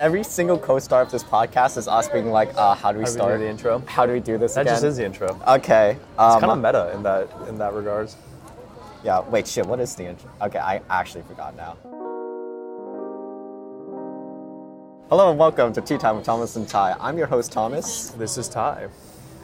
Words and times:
Every 0.00 0.24
single 0.24 0.58
co-star 0.58 1.02
of 1.02 1.12
this 1.12 1.22
podcast 1.22 1.76
is 1.78 1.86
us 1.86 2.08
being 2.08 2.32
like, 2.32 2.52
uh, 2.56 2.74
"How 2.74 2.90
do 2.90 2.98
we 2.98 3.04
How 3.04 3.10
do 3.10 3.12
we 3.12 3.14
do 3.14 3.22
start 3.22 3.38
the 3.38 3.48
intro? 3.48 3.78
How 3.86 4.06
do 4.06 4.12
we 4.12 4.18
do 4.18 4.36
this 4.38 4.54
That 4.54 4.62
again?" 4.62 4.74
just 4.74 4.84
is 4.84 4.96
the 4.96 5.04
intro. 5.04 5.38
Okay. 5.46 5.96
Um, 6.18 6.32
It's 6.32 6.40
kind 6.40 6.50
of 6.50 6.58
meta 6.58 6.90
in 6.94 7.04
that 7.04 7.28
in 7.48 7.58
that 7.58 7.72
regards. 7.74 8.16
yeah. 9.04 9.20
Wait. 9.20 9.46
Shit. 9.46 9.66
What 9.66 9.78
is 9.78 9.94
the 9.94 10.06
intro? 10.06 10.28
Okay. 10.42 10.58
I 10.58 10.80
actually 10.90 11.22
forgot 11.22 11.54
now. 11.56 11.76
Hello 15.10 15.30
and 15.30 15.38
welcome 15.38 15.72
to 15.72 15.80
Tea 15.80 15.96
Time 15.98 16.16
with 16.16 16.24
Thomas 16.24 16.56
and 16.56 16.66
Ty. 16.68 16.96
I'm 16.98 17.16
your 17.16 17.28
host 17.28 17.52
Thomas, 17.52 18.08
This 18.18 18.36
is 18.36 18.48
Ty. 18.48 18.88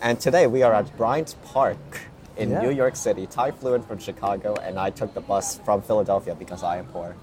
and 0.02 0.18
today 0.18 0.48
we 0.48 0.64
are 0.64 0.72
at 0.74 0.96
Bryant 0.96 1.36
Park 1.44 2.00
in 2.36 2.50
Yeah. 2.50 2.62
New 2.62 2.70
York 2.70 2.96
City. 2.96 3.28
Ty 3.28 3.52
flew 3.52 3.74
in 3.74 3.82
from 3.82 3.98
Chicago, 3.98 4.54
and 4.64 4.80
I 4.80 4.90
took 4.90 5.14
the 5.14 5.20
bus 5.20 5.58
from 5.64 5.80
Philadelphia 5.80 6.34
because 6.34 6.64
I 6.64 6.78
am 6.78 6.86
poor. 6.86 7.14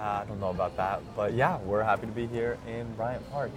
I 0.00 0.24
don't 0.26 0.40
know 0.40 0.48
about 0.50 0.76
that, 0.78 1.02
but 1.14 1.34
yeah, 1.34 1.58
we're 1.58 1.82
happy 1.82 2.06
to 2.06 2.12
be 2.12 2.26
here 2.26 2.56
in 2.66 2.90
Bryant 2.94 3.28
Park. 3.30 3.50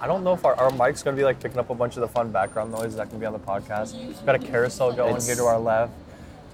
I 0.00 0.06
don't 0.08 0.24
know 0.24 0.32
if 0.34 0.44
our, 0.44 0.54
our 0.56 0.70
mic's 0.72 1.02
gonna 1.02 1.16
be 1.16 1.22
like 1.24 1.40
picking 1.40 1.58
up 1.58 1.70
a 1.70 1.74
bunch 1.74 1.94
of 1.96 2.00
the 2.00 2.08
fun 2.08 2.32
background 2.32 2.72
noise 2.72 2.96
that 2.96 3.08
can 3.08 3.20
be 3.20 3.26
on 3.26 3.32
the 3.32 3.38
podcast. 3.38 3.94
We've 3.96 4.26
got 4.26 4.34
a 4.34 4.38
carousel 4.40 4.92
going 4.92 5.10
It's- 5.10 5.26
here 5.26 5.36
to 5.36 5.44
our 5.44 5.58
left. 5.58 5.92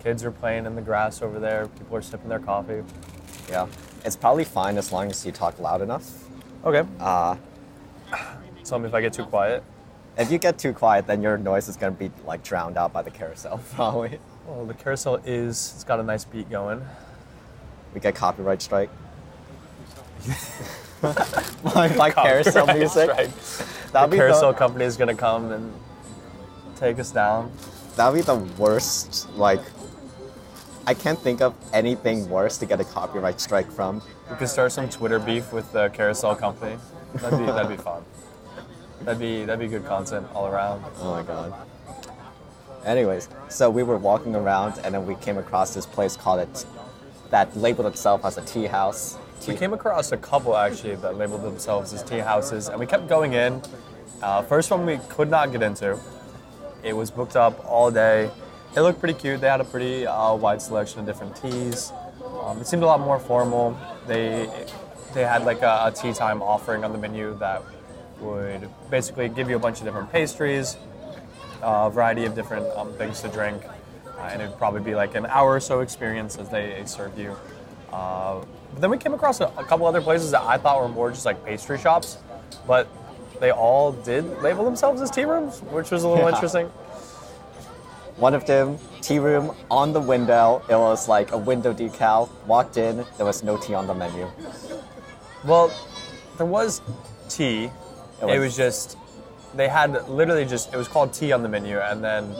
Kids 0.02 0.24
are 0.24 0.33
playing 0.33 0.66
in 0.66 0.74
the 0.74 0.83
grass 0.83 1.23
over 1.23 1.38
there. 1.38 1.69
People 1.69 1.97
are 1.97 2.02
sipping 2.02 2.29
their 2.29 2.41
coffee. 2.41 2.83
Yeah. 3.48 3.69
It's 4.05 4.16
probably 4.16 4.43
fine 4.45 4.77
as 4.77 4.91
long 4.93 5.09
as 5.10 5.24
you 5.24 5.30
talk 5.30 5.59
loud 5.60 5.80
enough. 5.80 6.24
Okay. 6.65 6.87
Uh, 6.99 7.37
Tell 8.65 8.79
me 8.80 8.88
if 8.88 8.95
I 8.95 9.01
get 9.01 9.12
too 9.12 9.24
quiet. 9.24 9.62
If 10.19 10.30
you 10.30 10.38
get 10.38 10.59
too 10.59 10.73
quiet, 10.73 11.07
then 11.07 11.23
your 11.23 11.38
noise 11.38 11.69
is 11.69 11.77
gonna 11.77 11.93
be 11.93 12.10
like 12.27 12.43
drowned 12.43 12.77
out 12.77 12.93
by 12.93 13.02
the 13.02 13.10
carousel, 13.10 13.60
probably. 13.74 14.19
Well, 14.46 14.66
the 14.66 14.74
carousel 14.74 15.16
is 15.24 15.73
it's 15.74 15.85
got 15.85 16.01
a 16.01 16.02
nice 16.02 16.24
beat 16.24 16.51
going. 16.51 16.85
We 17.95 18.01
get 18.01 18.15
copyright 18.15 18.60
strike. 18.60 18.91
My 21.03 22.11
carousel 22.15 22.67
music. 22.75 23.09
That'd 23.09 23.33
the 23.93 24.07
be 24.11 24.17
carousel 24.17 24.53
the, 24.53 24.59
company 24.59 24.85
is 24.85 24.97
gonna 24.97 25.15
come 25.15 25.51
and 25.52 25.73
take 26.77 26.99
us 26.99 27.10
down. 27.10 27.51
that'd 27.96 28.15
be 28.15 28.23
the 28.23 28.37
worst. 28.59 29.29
Like, 29.35 29.61
I 30.87 30.95
can't 30.95 31.19
think 31.19 31.41
of 31.41 31.55
anything 31.73 32.29
worse 32.29 32.59
to 32.59 32.66
get 32.66 32.80
a 32.80 32.85
copyright 32.85 33.41
strike 33.41 33.71
from. 33.71 34.02
We 34.30 34.37
could 34.37 34.49
start 34.49 34.73
some 34.73 34.88
Twitter 34.88 35.19
beef 35.19 35.52
with 35.52 35.71
the 35.73 35.88
carousel 35.91 36.35
company. 36.37 36.77
That'd 37.15 37.39
be 37.39 37.46
that'd 37.46 37.68
be 37.77 37.83
fun. 37.83 38.02
That'd 39.02 39.21
be 39.21 39.45
that'd 39.45 39.61
be 39.61 39.68
good 39.68 39.85
content 39.85 40.27
all 40.35 40.46
around. 40.46 40.85
Oh 40.99 41.11
my 41.11 41.23
god. 41.23 41.55
Anyways, 42.85 43.29
so 43.49 43.71
we 43.71 43.83
were 43.85 43.96
walking 43.96 44.35
around 44.35 44.80
and 44.83 44.95
then 44.95 45.07
we 45.07 45.15
came 45.16 45.39
across 45.39 45.73
this 45.74 45.87
place 45.87 46.16
called 46.16 46.41
it 46.41 46.66
that 47.30 47.57
labeled 47.57 47.87
itself 47.87 48.24
as 48.24 48.39
a 48.39 48.43
tea 48.43 48.66
house. 48.66 49.16
We 49.48 49.57
came 49.57 49.73
across 49.73 50.12
a 50.12 50.16
couple 50.16 50.57
actually 50.57 50.95
that 50.96 51.16
labeled 51.16 51.43
themselves 51.43 51.93
as 51.93 52.04
tea 52.04 52.18
houses, 52.18 52.68
and 52.68 52.79
we 52.79 52.87
kept 52.87 53.09
going 53.09 53.32
in. 53.32 53.60
Uh, 54.23 54.43
first 54.43 54.71
one 54.71 54.87
we 54.87 54.99
could 55.09 55.29
not 55.29 55.51
get 55.51 55.62
into. 55.62 55.99
It 56.84 56.93
was 56.93 57.10
booked 57.10 57.34
up 57.34 57.65
all 57.66 57.90
day. 57.90 58.30
It 58.76 58.80
looked 58.80 59.01
pretty 59.01 59.18
cute. 59.18 59.40
They 59.40 59.49
had 59.49 59.60
a 59.60 59.65
pretty 59.65 60.07
uh, 60.07 60.34
wide 60.34 60.62
selection 60.62 61.01
of 61.01 61.07
different 61.07 61.34
teas. 61.34 61.93
Um, 62.45 62.60
it 62.60 62.68
seemed 62.68 62.84
a 62.84 62.87
lot 62.87 63.01
more 63.01 63.18
formal. 63.18 63.76
They 64.06 64.49
they 65.12 65.22
had 65.22 65.44
like 65.44 65.62
a, 65.62 65.87
a 65.87 65.93
tea 65.93 66.12
time 66.12 66.41
offering 66.41 66.84
on 66.84 66.93
the 66.93 66.99
menu 66.99 67.37
that 67.38 67.62
would 68.21 68.69
basically 68.91 69.28
give 69.28 69.50
you 69.50 69.56
a 69.56 69.59
bunch 69.59 69.81
of 69.81 69.84
different 69.84 70.12
pastries, 70.12 70.77
a 71.62 71.91
variety 71.91 72.27
of 72.27 72.37
different 72.37 72.66
um, 72.77 72.93
things 72.93 73.21
to 73.22 73.28
drink, 73.28 73.65
uh, 74.19 74.31
and 74.31 74.41
it'd 74.41 74.56
probably 74.56 74.82
be 74.82 74.94
like 74.94 75.16
an 75.16 75.27
hour 75.27 75.50
or 75.50 75.60
so 75.60 75.81
experience 75.81 76.37
as 76.37 76.49
they 76.49 76.81
serve 76.87 77.19
you. 77.19 77.37
Uh, 77.93 78.44
but 78.72 78.81
then 78.81 78.91
we 78.91 78.98
came 78.98 79.15
across 79.15 79.41
a, 79.41 79.47
a 79.59 79.65
couple 79.65 79.87
other 79.87 80.00
places 80.00 80.31
that 80.31 80.43
I 80.43 80.56
thought 80.56 80.81
were 80.81 80.88
more 80.88 81.10
just 81.10 81.26
like 81.26 81.44
pastry 81.44 81.78
shops, 81.78 82.19
but 82.66 82.88
they 83.41 83.50
all 83.50 83.93
did 83.93 84.25
label 84.41 84.65
themselves 84.65 85.00
as 85.03 85.10
tea 85.10 85.25
rooms, 85.25 85.60
which 85.71 85.91
was 85.91 86.04
a 86.04 86.09
little 86.09 86.25
Yeah. 86.28 86.34
interesting. 86.34 86.71
One 88.16 88.34
of 88.34 88.44
them, 88.47 88.78
tea 89.00 89.19
room 89.19 89.55
on 89.71 89.93
the 89.93 90.00
window. 90.00 90.62
It 90.69 90.77
was 90.77 91.09
like 91.09 91.33
a 91.33 91.39
window 91.39 91.72
decal. 91.72 92.28
Walked 92.47 92.77
in, 92.77 93.05
there 93.17 93.27
was 93.27 93.43
no 93.43 93.56
tea 93.56 93.75
on 93.75 93.87
the 93.87 93.94
menu. 93.94 94.28
Well, 95.44 95.72
there 96.37 96.47
was 96.47 96.81
tea. 97.28 97.65
It 98.21 98.25
was- 98.27 98.38
was, 98.38 98.56
just 98.56 98.97
they 99.55 99.69
had 99.69 100.09
literally 100.09 100.44
just 100.44 100.72
it 100.72 100.77
was 100.77 100.88
called 100.88 101.12
tea 101.12 101.33
on 101.33 101.43
the 101.43 101.49
menu, 101.49 101.78
and 101.78 102.03
then 102.05 102.34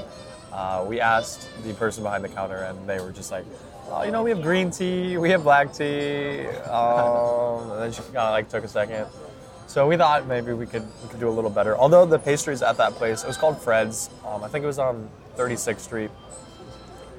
uh, 0.53 0.84
we 0.87 1.00
asked 1.00 1.48
the 1.65 1.72
person 1.75 2.03
behind 2.04 2.22
the 2.22 2.28
counter, 2.28 2.56
and 2.59 2.88
they 2.88 3.00
were 3.00 3.10
just 3.10 3.31
like, 3.32 3.44
"Oh, 3.92 4.03
you 4.04 4.10
know, 4.10 4.22
we 4.22 4.30
have 4.30 4.42
green 4.42 4.70
tea, 4.70 5.16
we 5.19 5.30
have 5.30 5.42
black 5.42 5.72
tea." 5.72 6.47
Um, 6.70 7.70
and 7.72 7.82
then 7.82 7.92
she 7.92 8.03
kind 8.03 8.16
of 8.16 8.32
like 8.32 8.48
took 8.48 8.64
a 8.64 8.69
second. 8.69 9.06
So 9.66 9.86
we 9.86 9.97
thought 9.97 10.26
maybe 10.26 10.53
we 10.53 10.66
could 10.66 10.86
we 11.03 11.08
could 11.08 11.20
do 11.20 11.28
a 11.28 11.36
little 11.38 11.50
better. 11.50 11.76
Although 11.76 12.04
the 12.04 12.19
pastries 12.19 12.62
at 12.62 12.76
that 12.76 12.92
place, 12.92 13.25
it 13.25 13.26
was 13.26 13.36
called 13.36 13.60
Fred's. 13.60 14.10
Um, 14.26 14.44
I 14.44 14.48
think 14.48 14.64
it 14.64 14.66
was 14.66 14.78
on 14.78 15.08
36th 15.36 15.80
Street. 15.80 16.10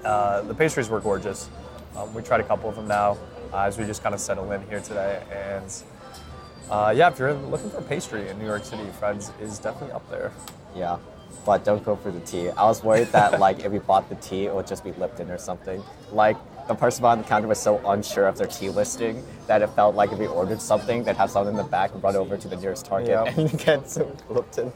Uh, 0.03 0.41
the 0.41 0.53
pastries 0.53 0.89
were 0.89 0.99
gorgeous. 0.99 1.49
Um, 1.95 2.13
we 2.13 2.21
tried 2.21 2.41
a 2.41 2.43
couple 2.43 2.69
of 2.69 2.75
them 2.75 2.87
now 2.87 3.17
uh, 3.53 3.61
as 3.61 3.77
we 3.77 3.85
just 3.85 4.03
kind 4.03 4.13
of 4.13 4.21
settle 4.21 4.51
in 4.51 4.61
here 4.67 4.81
today. 4.81 5.23
And 5.31 5.83
uh, 6.69 6.93
yeah, 6.95 7.09
if 7.09 7.19
you're 7.19 7.33
looking 7.33 7.69
for 7.69 7.81
pastry 7.81 8.27
in 8.29 8.37
New 8.39 8.45
York 8.45 8.65
City, 8.65 8.85
Fred's 8.99 9.31
is 9.41 9.59
definitely 9.59 9.93
up 9.93 10.07
there. 10.09 10.31
Yeah, 10.75 10.97
but 11.45 11.63
don't 11.63 11.83
go 11.83 11.95
for 11.95 12.11
the 12.11 12.19
tea. 12.21 12.49
I 12.49 12.65
was 12.65 12.83
worried 12.83 13.07
that 13.07 13.39
like 13.39 13.63
if 13.63 13.71
we 13.71 13.79
bought 13.79 14.09
the 14.09 14.15
tea, 14.15 14.45
it 14.45 14.53
would 14.53 14.67
just 14.67 14.83
be 14.83 14.91
Lipton 14.93 15.29
or 15.29 15.37
something. 15.37 15.83
Like 16.11 16.37
the 16.67 16.75
person 16.75 17.01
behind 17.01 17.23
the 17.23 17.27
counter 17.27 17.47
was 17.47 17.59
so 17.59 17.81
unsure 17.89 18.27
of 18.27 18.37
their 18.37 18.47
tea 18.47 18.69
listing 18.69 19.23
that 19.47 19.61
it 19.61 19.67
felt 19.71 19.95
like 19.95 20.11
if 20.11 20.19
we 20.19 20.27
ordered 20.27 20.61
something, 20.61 21.03
they'd 21.03 21.15
have 21.15 21.29
someone 21.29 21.51
in 21.53 21.57
the 21.57 21.63
back 21.69 21.91
run 22.01 22.15
over 22.15 22.37
to 22.37 22.47
the 22.47 22.55
nearest 22.55 22.85
Target 22.85 23.09
Yeah. 23.09 23.33
and 23.37 23.57
get 23.59 23.89
some 23.89 24.07
Lipton. 24.29 24.71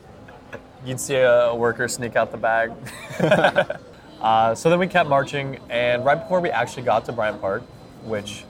You'd 0.85 0.99
see 0.99 1.15
a 1.15 1.53
worker 1.55 1.87
sneak 1.87 2.15
out 2.15 2.31
the 2.31 2.37
bag. 2.37 2.71
uh, 4.21 4.53
so 4.55 4.69
then 4.69 4.79
we 4.79 4.87
kept 4.87 5.09
marching, 5.09 5.59
and 5.69 6.05
right 6.05 6.21
before 6.21 6.39
we 6.39 6.49
actually 6.49 6.83
got 6.83 7.05
to 7.05 7.11
Bryant 7.11 7.41
Park, 7.41 7.63
which 8.03 8.43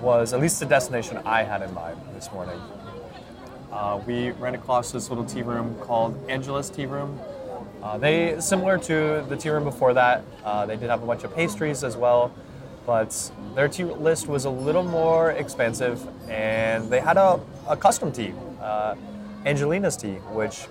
was 0.00 0.32
at 0.32 0.40
least 0.40 0.60
the 0.60 0.66
destination 0.66 1.18
I 1.24 1.42
had 1.44 1.62
in 1.62 1.72
mind 1.74 1.98
this 2.14 2.30
morning, 2.32 2.60
uh, 3.70 4.00
we 4.06 4.32
ran 4.32 4.54
across 4.54 4.92
this 4.92 5.08
little 5.08 5.24
tea 5.24 5.42
room 5.42 5.74
called 5.80 6.18
Angela's 6.28 6.68
Tea 6.68 6.86
Room. 6.86 7.18
Uh, 7.82 7.98
they 7.98 8.36
similar 8.38 8.78
to 8.78 9.24
the 9.28 9.36
tea 9.36 9.50
room 9.50 9.64
before 9.64 9.92
that. 9.92 10.22
Uh, 10.44 10.64
they 10.64 10.76
did 10.76 10.88
have 10.88 11.02
a 11.02 11.06
bunch 11.06 11.24
of 11.24 11.34
pastries 11.34 11.82
as 11.82 11.96
well, 11.96 12.32
but 12.86 13.32
their 13.54 13.68
tea 13.68 13.84
list 13.84 14.28
was 14.28 14.44
a 14.44 14.50
little 14.50 14.84
more 14.84 15.32
expensive, 15.32 16.06
and 16.28 16.88
they 16.88 17.00
had 17.00 17.16
a, 17.16 17.40
a 17.68 17.76
custom 17.76 18.12
tea, 18.12 18.32
uh, 18.60 18.94
Angelina's 19.44 19.96
tea, 19.96 20.14
which 20.30 20.68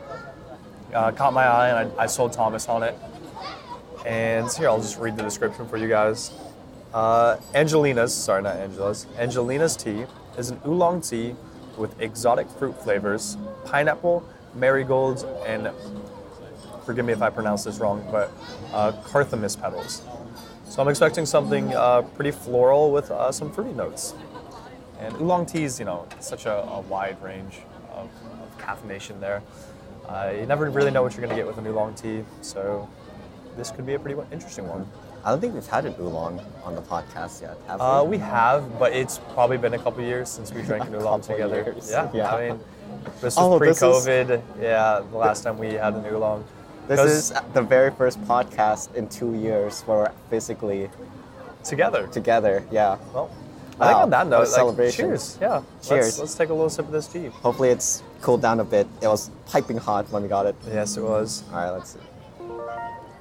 uh, 0.93 1.11
caught 1.11 1.33
my 1.33 1.43
eye, 1.43 1.69
and 1.69 1.91
I, 1.99 2.03
I 2.03 2.05
sold 2.05 2.31
Thomas 2.31 2.69
on 2.69 2.81
it. 2.81 2.97
And 4.05 4.51
here, 4.53 4.69
I'll 4.69 4.81
just 4.81 4.97
read 4.97 5.17
the 5.17 5.23
description 5.23 5.67
for 5.67 5.77
you 5.77 5.89
guys. 5.89 6.31
Uh, 6.93 7.37
Angelina's, 7.53 8.13
sorry, 8.13 8.41
not 8.41 8.55
Angela's. 8.55 9.05
Angelina's 9.17 9.75
tea 9.75 10.05
is 10.37 10.49
an 10.49 10.59
oolong 10.65 11.01
tea 11.01 11.35
with 11.77 11.99
exotic 12.01 12.49
fruit 12.49 12.81
flavors, 12.81 13.37
pineapple, 13.65 14.23
marigolds, 14.55 15.23
and 15.45 15.69
forgive 16.85 17.05
me 17.05 17.13
if 17.13 17.21
I 17.21 17.29
pronounce 17.29 17.63
this 17.63 17.79
wrong, 17.79 18.05
but 18.11 18.31
uh, 18.73 18.91
carthamus 19.03 19.59
petals. 19.59 20.01
So 20.67 20.81
I'm 20.81 20.87
expecting 20.87 21.25
something 21.25 21.73
uh, 21.75 22.01
pretty 22.01 22.31
floral 22.31 22.91
with 22.91 23.11
uh, 23.11 23.31
some 23.31 23.51
fruity 23.51 23.73
notes. 23.73 24.13
And 24.99 25.13
oolong 25.15 25.45
teas, 25.45 25.79
you 25.79 25.85
know, 25.85 26.07
such 26.19 26.45
a, 26.45 26.63
a 26.63 26.81
wide 26.81 27.21
range 27.21 27.59
of, 27.91 28.05
of 28.41 28.57
caffeination 28.57 29.19
there. 29.19 29.41
Uh, 30.07 30.31
you 30.37 30.45
never 30.45 30.69
really 30.69 30.91
know 30.91 31.01
what 31.03 31.13
you're 31.13 31.21
going 31.25 31.29
to 31.29 31.35
get 31.35 31.47
with 31.47 31.57
an 31.57 31.65
oolong 31.67 31.93
tea, 31.95 32.23
so 32.41 32.87
this 33.57 33.71
could 33.71 33.85
be 33.85 33.93
a 33.95 33.99
pretty 33.99 34.19
interesting 34.31 34.67
one. 34.67 34.87
I 35.23 35.29
don't 35.31 35.39
think 35.39 35.53
we've 35.53 35.67
had 35.67 35.85
an 35.85 35.95
oolong 35.99 36.41
on 36.63 36.73
the 36.75 36.81
podcast 36.81 37.41
yet, 37.41 37.57
have 37.67 37.79
we? 37.79 37.85
Uh, 37.85 38.03
we 38.03 38.17
have, 38.19 38.79
but 38.79 38.91
it's 38.93 39.19
probably 39.33 39.57
been 39.57 39.73
a 39.73 39.79
couple 39.79 40.03
years 40.03 40.29
since 40.29 40.51
we 40.51 40.61
drank 40.63 40.85
an 40.85 40.95
oolong 40.99 41.21
together. 41.21 41.75
Yeah, 41.89 42.09
yeah. 42.13 42.33
I 42.33 42.49
mean, 42.49 42.59
this 43.21 43.35
was 43.35 43.37
Oh, 43.37 43.59
this 43.59 43.81
is- 43.81 44.03
pre-COVID. 44.03 44.41
Yeah, 44.61 45.01
the 45.11 45.17
last 45.17 45.43
time 45.43 45.57
we 45.57 45.73
had 45.73 45.93
an 45.93 46.05
oolong. 46.05 46.43
This 46.95 47.31
is 47.31 47.33
the 47.53 47.61
very 47.61 47.91
first 47.91 48.21
podcast 48.23 48.93
in 48.95 49.07
two 49.07 49.33
years 49.35 49.81
where 49.83 49.97
we're 49.97 50.11
physically 50.29 50.89
together. 51.63 52.07
together. 52.07 52.63
Yeah. 52.71 52.97
Well, 53.13 53.29
I 53.79 53.85
think 53.87 53.97
Wow, 53.97 54.03
on 54.03 54.09
that 54.11 54.27
note, 54.27 54.39
like, 54.39 54.47
celebration. 54.47 55.05
cheers. 55.09 55.37
Yeah. 55.41 55.61
Cheers. 55.81 56.05
Let's, 56.05 56.19
let's 56.19 56.35
take 56.35 56.49
a 56.49 56.53
little 56.53 56.69
sip 56.69 56.85
of 56.85 56.91
this 56.91 57.07
tea. 57.07 57.27
Hopefully 57.27 57.69
it's 57.69 58.03
cooled 58.21 58.41
down 58.41 58.59
a 58.59 58.63
bit. 58.63 58.87
It 59.01 59.07
was 59.07 59.31
piping 59.47 59.77
hot 59.77 60.09
when 60.11 60.23
we 60.23 60.29
got 60.29 60.45
it. 60.45 60.55
Yes, 60.67 60.97
it 60.97 61.01
was. 61.01 61.43
All 61.51 61.59
right, 61.59 61.69
let's 61.71 61.91
see. 61.93 61.99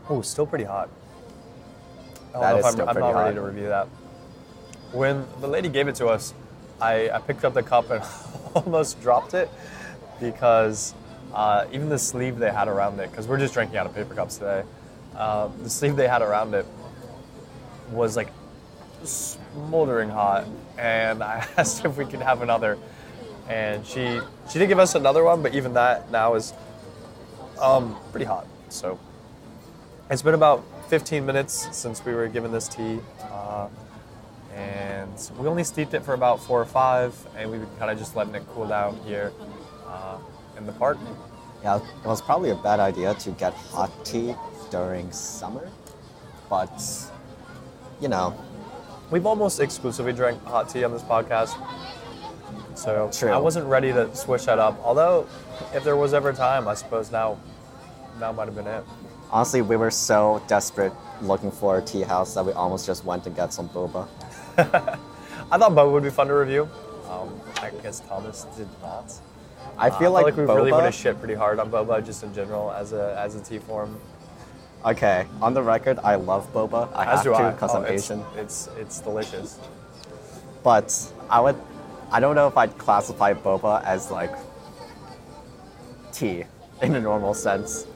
Oh, 0.08 0.20
still 0.22 0.46
pretty 0.46 0.64
hot. 0.64 0.90
I 2.30 2.32
don't 2.32 2.42
That 2.42 2.50
know 2.52 2.56
is 2.58 2.60
if 2.60 2.66
I'm, 2.66 2.72
still 2.72 2.88
I'm 2.88 2.94
pretty 2.94 3.12
not 3.12 3.20
ready 3.20 3.34
to 3.36 3.42
review 3.42 3.68
that. 3.68 3.86
When 4.92 5.26
the 5.40 5.46
lady 5.46 5.68
gave 5.68 5.86
it 5.88 5.94
to 5.96 6.06
us, 6.08 6.34
I, 6.80 7.10
I 7.10 7.18
picked 7.20 7.44
up 7.44 7.54
the 7.54 7.62
cup 7.62 7.90
and 7.90 8.02
almost 8.54 9.00
dropped 9.00 9.34
it 9.34 9.48
because 10.20 10.94
uh, 11.34 11.66
even 11.72 11.88
the 11.88 11.98
sleeve 11.98 12.38
they 12.38 12.50
had 12.50 12.68
around 12.68 12.98
it, 13.00 13.10
because 13.10 13.26
we're 13.28 13.38
just 13.38 13.54
drinking 13.54 13.76
out 13.76 13.86
of 13.86 13.94
paper 13.94 14.14
cups 14.14 14.36
today, 14.38 14.64
uh, 15.16 15.48
the 15.62 15.70
sleeve 15.70 15.96
they 15.96 16.08
had 16.08 16.22
around 16.22 16.54
it 16.54 16.66
was 17.92 18.16
like 18.16 18.28
smoldering 19.04 20.10
hot, 20.10 20.46
and 20.78 21.22
I 21.22 21.46
asked 21.56 21.84
if 21.84 21.96
we 21.96 22.04
could 22.04 22.20
have 22.20 22.42
another. 22.42 22.78
and 23.48 23.84
she 23.84 24.20
she 24.50 24.58
did 24.58 24.68
give 24.68 24.78
us 24.78 24.94
another 24.94 25.24
one, 25.24 25.42
but 25.42 25.54
even 25.54 25.74
that 25.74 26.10
now 26.10 26.34
is 26.34 26.52
um, 27.60 27.96
pretty 28.12 28.26
hot. 28.26 28.46
So 28.68 28.98
it's 30.10 30.22
been 30.22 30.34
about 30.34 30.64
15 30.88 31.24
minutes 31.26 31.68
since 31.76 32.04
we 32.04 32.14
were 32.14 32.28
given 32.28 32.52
this 32.52 32.68
tea, 32.68 33.00
uh, 33.22 33.68
and 34.54 35.30
we 35.38 35.46
only 35.48 35.64
steeped 35.64 35.94
it 35.94 36.04
for 36.04 36.14
about 36.14 36.40
four 36.42 36.60
or 36.60 36.64
five, 36.64 37.14
and 37.36 37.50
we've 37.50 37.60
been 37.60 37.78
kind 37.78 37.90
of 37.90 37.98
just 37.98 38.16
letting 38.16 38.34
it 38.34 38.42
cool 38.54 38.66
down 38.66 38.96
here 39.04 39.32
uh, 39.86 40.18
in 40.60 40.66
the 40.66 40.72
park. 40.72 40.98
Yeah, 41.62 41.76
it 41.76 42.06
was 42.06 42.22
probably 42.22 42.50
a 42.50 42.54
bad 42.54 42.80
idea 42.80 43.14
to 43.14 43.30
get 43.32 43.52
hot 43.52 43.90
tea 44.04 44.34
during 44.70 45.10
summer, 45.12 45.68
but 46.48 46.72
you 48.00 48.08
know, 48.08 48.34
We've 49.10 49.26
almost 49.26 49.58
exclusively 49.58 50.12
drank 50.12 50.40
hot 50.44 50.68
tea 50.68 50.84
on 50.84 50.92
this 50.92 51.02
podcast. 51.02 51.56
So 52.76 53.10
True. 53.12 53.30
I 53.32 53.38
wasn't 53.38 53.66
ready 53.66 53.92
to 53.92 54.14
switch 54.14 54.46
that 54.46 54.60
up. 54.60 54.78
Although, 54.84 55.26
if 55.74 55.82
there 55.82 55.96
was 55.96 56.14
ever 56.14 56.28
a 56.30 56.34
time, 56.34 56.68
I 56.68 56.74
suppose 56.74 57.10
now, 57.10 57.36
now 58.20 58.30
might 58.30 58.44
have 58.44 58.54
been 58.54 58.68
it. 58.68 58.84
honestly, 59.32 59.62
we 59.62 59.74
were 59.74 59.90
so 59.90 60.40
desperate 60.46 60.92
looking 61.22 61.50
for 61.50 61.78
a 61.78 61.82
tea 61.82 62.02
house 62.02 62.34
that 62.34 62.46
we 62.46 62.52
almost 62.52 62.86
just 62.86 63.04
went 63.04 63.26
and 63.26 63.34
got 63.34 63.52
some 63.52 63.68
boba. 63.70 64.06
I 64.58 65.58
thought 65.58 65.72
boba 65.72 65.90
would 65.90 66.04
be 66.04 66.10
fun 66.10 66.28
to 66.28 66.34
review. 66.34 66.68
Um, 67.08 67.40
I 67.60 67.70
guess 67.82 67.98
Thomas 68.00 68.46
did 68.56 68.68
not. 68.80 69.12
I 69.78 69.88
Uh, 69.88 69.98
feel 69.98 70.10
like, 70.12 70.26
we 70.26 70.32
boba. 70.44 70.56
really 70.56 70.72
would 70.72 70.84
have 70.84 70.94
shit 70.94 71.18
pretty 71.18 71.34
hard 71.34 71.58
on 71.58 71.70
boba 71.70 72.04
just 72.04 72.22
in 72.22 72.32
general 72.34 72.70
as 72.72 72.92
a 72.92 73.16
as 73.18 73.34
a 73.34 73.40
tea 73.40 73.58
form. 73.58 73.98
Okay, 74.84 75.26
on 75.42 75.52
the 75.54 75.62
record, 75.62 75.98
I 76.02 76.14
love 76.16 76.50
boba. 76.54 76.88
I 76.94 77.04
As 77.04 77.24
have 77.24 77.24
do 77.24 77.32
to 77.34 77.50
because 77.52 77.72
Oh, 77.74 77.78
I'm 77.78 77.84
it's, 77.84 78.04
Asian. 78.10 78.24
It's 78.36 78.68
it's 78.78 79.00
delicious. 79.00 79.58
But 80.62 80.88
I 81.28 81.40
would, 81.40 81.56
I 82.10 82.20
don't 82.20 82.34
know 82.34 82.46
if 82.48 82.56
I'd 82.56 82.76
classify 82.78 83.32
boba 83.34 83.82
as 83.84 84.10
like 84.10 84.34
tea 86.12 86.44
in 86.82 86.94
a 86.94 87.00
normal 87.00 87.34
sense. 87.34 87.86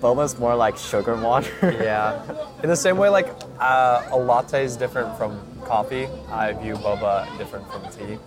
Boba's 0.00 0.38
more 0.38 0.54
like 0.54 0.76
sugar 0.76 1.16
water. 1.16 1.50
Yeah. 1.82 2.22
In 2.62 2.68
the 2.68 2.76
same 2.76 2.96
way, 2.96 3.08
like 3.08 3.28
uh, 3.58 4.02
a 4.10 4.16
latte 4.18 4.64
is 4.64 4.76
different 4.76 5.16
from 5.18 5.40
coffee, 5.64 6.06
I 6.30 6.52
view 6.52 6.74
boba 6.74 7.26
different 7.38 7.66
from 7.72 7.82
tea. 7.90 8.18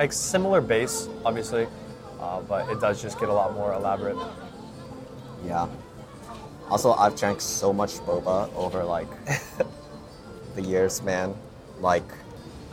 Like 0.00 0.14
similar 0.14 0.62
base, 0.62 1.10
obviously, 1.26 1.66
uh, 2.18 2.40
but 2.40 2.66
it 2.70 2.80
does 2.80 3.02
just 3.02 3.20
get 3.20 3.28
a 3.28 3.32
lot 3.34 3.52
more 3.52 3.74
elaborate. 3.74 4.16
yeah. 5.44 5.68
Also, 6.70 6.94
I've 6.94 7.16
drank 7.16 7.42
so 7.42 7.70
much 7.70 7.96
boba 8.06 8.50
over 8.54 8.82
like 8.82 9.08
the 10.54 10.62
years, 10.62 11.02
man. 11.02 11.34
Like, 11.80 12.10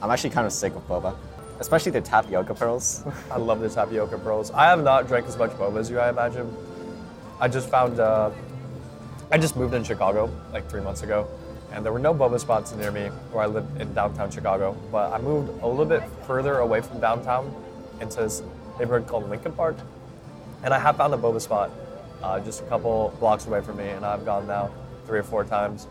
I'm 0.01 0.09
actually 0.09 0.29
kind 0.29 0.47
of 0.47 0.53
sick 0.53 0.73
of 0.73 0.87
boba, 0.87 1.17
especially 1.59 1.91
the 1.91 1.99
tapioca 1.99 2.53
pearls. 2.53 3.03
I 3.29 3.35
love 3.35 3.59
the 3.59 3.67
tapioca 3.67 4.19
pearls. 4.19 4.49
I 4.51 4.63
have 4.69 4.81
not 4.81 5.09
drank 5.09 5.27
as 5.27 5.35
much 5.35 5.51
boba 5.51 5.81
as 5.81 5.89
you, 5.89 5.99
I 5.99 6.07
imagine. 6.07 6.55
I 7.41 7.49
just 7.49 7.69
found, 7.69 7.99
uh, 7.99 8.31
I 9.33 9.37
just 9.37 9.57
moved 9.57 9.73
in 9.73 9.83
Chicago 9.83 10.31
like 10.53 10.69
three 10.69 10.79
months 10.79 11.03
ago, 11.03 11.27
and 11.71 11.85
there 11.85 11.91
were 11.91 11.99
no 11.99 12.13
boba 12.13 12.39
spots 12.39 12.73
near 12.73 12.91
me 12.91 13.07
where 13.31 13.43
I 13.43 13.47
lived 13.47 13.79
in 13.81 13.93
downtown 13.93 14.31
Chicago. 14.31 14.75
But 14.91 15.11
I 15.11 15.19
moved 15.19 15.61
a 15.61 15.67
little 15.67 15.85
bit 15.85 16.03
further 16.25 16.59
away 16.59 16.81
from 16.81 16.99
downtown 16.99 17.53
into 17.99 18.17
this 18.17 18.41
neighborhood 18.79 19.07
called 19.07 19.29
Lincoln 19.29 19.53
Park, 19.53 19.75
and 20.63 20.73
I 20.73 20.79
have 20.79 20.97
found 20.97 21.13
a 21.13 21.17
boba 21.17 21.41
spot 21.41 21.71
uh, 22.23 22.39
just 22.39 22.61
a 22.61 22.65
couple 22.65 23.13
blocks 23.19 23.45
away 23.45 23.61
from 23.61 23.77
me, 23.77 23.89
and 23.89 24.05
I've 24.05 24.25
gone 24.25 24.47
now 24.47 24.71
three 25.05 25.19
or 25.19 25.23
four 25.23 25.43
times. 25.43 25.87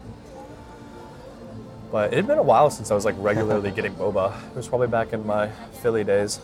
But 1.93 2.13
it 2.13 2.17
had 2.17 2.27
been 2.27 2.39
a 2.39 2.43
while 2.43 2.71
since 2.71 2.91
I 2.91 2.95
was 2.95 3.05
like 3.05 3.15
regularly 3.19 3.71
getting 3.77 3.95
boba. 3.95 4.37
It 4.51 4.57
was 4.57 4.69
probably 4.69 4.89
back 4.89 5.13
in 5.13 5.27
my 5.27 5.51
Philly 5.83 6.05
days. 6.05 6.41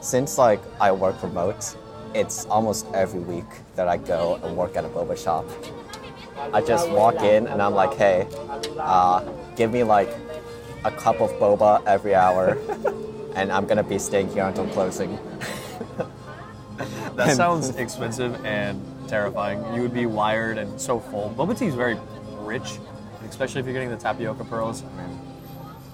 Since 0.00 0.38
like 0.38 0.60
I 0.80 0.92
work 0.92 1.22
remote, 1.22 1.76
it's 2.14 2.46
almost 2.46 2.86
every 2.94 3.20
week 3.20 3.44
that 3.74 3.88
I 3.88 3.96
go 3.96 4.40
and 4.42 4.56
work 4.56 4.76
at 4.76 4.84
a 4.84 4.88
boba 4.88 5.16
shop. 5.22 5.44
I 6.52 6.60
just 6.60 6.88
walk 6.90 7.16
in 7.22 7.46
and 7.46 7.60
I'm 7.62 7.74
like, 7.74 7.94
hey, 7.94 8.26
uh, 8.78 9.24
give 9.56 9.72
me 9.72 9.82
like 9.82 10.10
a 10.84 10.90
cup 10.90 11.20
of 11.20 11.30
boba 11.32 11.84
every 11.86 12.14
hour, 12.14 12.58
and 13.34 13.50
I'm 13.50 13.66
gonna 13.66 13.82
be 13.82 13.98
staying 13.98 14.28
here 14.28 14.44
until 14.44 14.66
closing. 14.68 15.18
That 17.16 17.34
sounds 17.34 17.70
expensive 17.76 18.44
and 18.44 18.80
terrifying. 19.08 19.74
You 19.74 19.80
would 19.82 19.94
be 19.94 20.06
wired 20.06 20.58
and 20.58 20.78
so 20.78 21.00
full. 21.00 21.34
Boba 21.36 21.58
tea 21.58 21.66
is 21.66 21.74
very 21.74 21.98
rich, 22.40 22.78
especially 23.28 23.60
if 23.60 23.66
you're 23.66 23.72
getting 23.72 23.88
the 23.88 23.96
tapioca 23.96 24.44
pearls. 24.44 24.84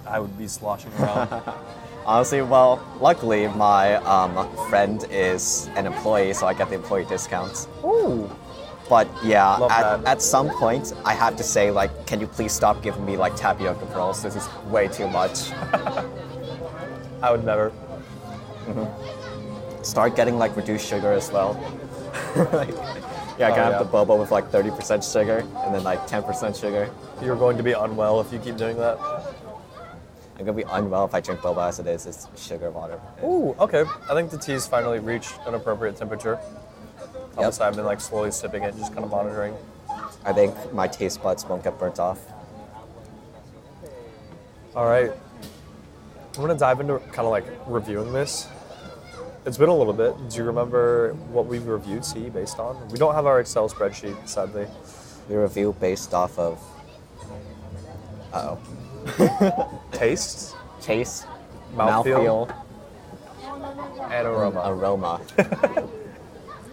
I 0.06 0.18
would 0.18 0.36
be 0.36 0.48
sloshing 0.48 0.92
around. 0.94 1.42
Honestly, 2.06 2.42
well, 2.42 2.84
luckily 3.00 3.46
my 3.46 3.94
um, 3.96 4.56
friend 4.68 5.04
is 5.10 5.70
an 5.76 5.86
employee, 5.86 6.34
so 6.34 6.48
I 6.48 6.54
get 6.54 6.68
the 6.68 6.74
employee 6.74 7.04
discounts. 7.04 7.68
Ooh. 7.84 8.28
But 8.92 9.08
yeah, 9.24 9.58
at, 9.70 10.04
at 10.04 10.20
some 10.20 10.50
point, 10.50 10.92
I 11.06 11.14
have 11.14 11.34
to 11.36 11.42
say, 11.42 11.70
like, 11.70 12.06
can 12.06 12.20
you 12.20 12.26
please 12.26 12.52
stop 12.52 12.82
giving 12.82 13.06
me 13.06 13.16
like 13.16 13.34
tapioca 13.34 13.86
pearls? 13.86 14.22
This 14.22 14.36
is 14.36 14.46
way 14.66 14.86
too 14.86 15.08
much. 15.08 15.50
I 17.22 17.30
would 17.30 17.42
never. 17.42 17.70
Mm-hmm. 18.66 19.82
Start 19.82 20.14
getting 20.14 20.36
like 20.36 20.54
reduced 20.58 20.86
sugar 20.86 21.10
as 21.10 21.32
well. 21.32 21.54
Like, 22.52 22.68
yeah, 23.38 23.48
I 23.48 23.52
Oh, 23.52 23.54
can 23.54 23.64
yeah. 23.64 23.70
have 23.70 23.78
the 23.78 23.90
boba 23.90 24.20
with 24.20 24.30
like 24.30 24.50
30% 24.52 25.10
sugar 25.10 25.38
and 25.64 25.74
then 25.74 25.84
like 25.84 26.00
10% 26.06 26.54
sugar. 26.60 26.90
You're 27.22 27.36
going 27.36 27.56
to 27.56 27.62
be 27.62 27.72
unwell 27.72 28.20
if 28.20 28.30
you 28.30 28.40
keep 28.40 28.58
doing 28.58 28.76
that. 28.76 28.98
I'm 30.38 30.44
gonna 30.44 30.52
be 30.52 30.64
unwell 30.68 31.06
if 31.06 31.14
I 31.14 31.20
drink 31.20 31.40
boba 31.40 31.66
as 31.68 31.78
it 31.78 31.86
is. 31.86 32.04
It's 32.04 32.28
sugar 32.36 32.70
water. 32.70 33.00
Ooh, 33.24 33.56
okay. 33.58 33.84
I 34.10 34.12
think 34.12 34.30
the 34.30 34.36
tea's 34.36 34.66
finally 34.66 34.98
reached 34.98 35.32
an 35.46 35.54
appropriate 35.54 35.96
temperature. 35.96 36.38
Thomas, 37.34 37.60
I've 37.60 37.76
been 37.76 37.84
like 37.84 38.00
slowly 38.00 38.30
sipping 38.30 38.62
it, 38.62 38.76
just 38.76 38.92
kind 38.92 39.04
of 39.04 39.10
monitoring. 39.10 39.54
I 40.24 40.32
think 40.32 40.54
my 40.72 40.86
taste 40.88 41.22
buds 41.22 41.44
won't 41.44 41.64
get 41.64 41.78
burnt 41.78 41.98
off. 41.98 42.18
All 44.74 44.86
right. 44.86 45.10
I'm 46.34 46.40
gonna 46.40 46.56
dive 46.56 46.80
into 46.80 46.98
kind 46.98 47.20
of 47.26 47.30
like 47.30 47.44
reviewing 47.66 48.12
this. 48.12 48.48
It's 49.44 49.58
been 49.58 49.68
a 49.68 49.76
little 49.76 49.92
bit. 49.92 50.14
Do 50.30 50.36
you 50.38 50.44
remember 50.44 51.14
what 51.30 51.46
we've 51.46 51.66
reviewed 51.66 52.04
tea 52.04 52.30
based 52.30 52.58
on? 52.58 52.88
We 52.90 52.98
don't 52.98 53.14
have 53.14 53.26
our 53.26 53.40
Excel 53.40 53.68
spreadsheet, 53.68 54.28
sadly. 54.28 54.66
We 55.28 55.36
review 55.36 55.74
based 55.80 56.14
off 56.14 56.38
of. 56.38 56.58
Uh 58.32 58.56
oh. 58.56 59.80
Taste 59.92 60.54
Taste, 60.80 61.26
Mouthfeel. 61.74 62.48
mouthfeel, 62.48 64.10
and 64.10 64.26
aroma. 64.26 64.62
aroma. 64.66 65.20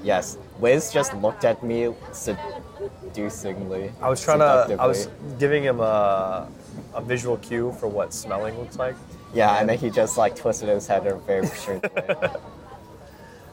yes, 0.03 0.37
Wiz 0.59 0.91
just 0.91 1.13
looked 1.15 1.45
at 1.45 1.63
me 1.63 1.93
seducingly. 2.11 3.91
I 4.01 4.09
was 4.09 4.21
trying 4.21 4.39
to. 4.39 4.75
I 4.79 4.85
was 4.85 5.09
giving 5.37 5.63
him 5.63 5.79
a, 5.79 6.47
a 6.93 7.01
visual 7.01 7.37
cue 7.37 7.71
for 7.79 7.87
what 7.87 8.13
smelling 8.13 8.57
looks 8.57 8.77
like. 8.77 8.95
Yeah, 9.33 9.59
and 9.59 9.69
then 9.69 9.77
he 9.77 9.89
just 9.89 10.17
like 10.17 10.35
twisted 10.35 10.69
his 10.69 10.87
head 10.87 11.05
in 11.05 11.13
a 11.13 11.15
very 11.17 11.47
sure 11.47 11.79
way. 11.79 12.29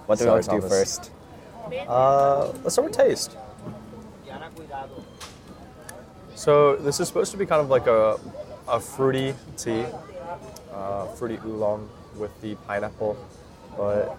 What 0.06 0.20
do 0.20 0.24
we 0.26 0.30
want 0.30 0.44
to 0.44 0.60
do 0.60 0.60
first? 0.60 1.10
Uh, 1.88 2.52
let's 2.62 2.74
start 2.74 2.88
with 2.88 2.96
taste. 2.96 3.36
So 6.36 6.76
this 6.76 7.00
is 7.00 7.08
supposed 7.08 7.32
to 7.32 7.36
be 7.36 7.44
kind 7.44 7.60
of 7.60 7.70
like 7.70 7.88
a, 7.88 8.20
a 8.68 8.78
fruity 8.78 9.34
tea, 9.56 9.84
uh, 10.72 11.06
fruity 11.06 11.38
oolong 11.44 11.88
with 12.16 12.40
the 12.40 12.54
pineapple, 12.68 13.16
but 13.76 14.16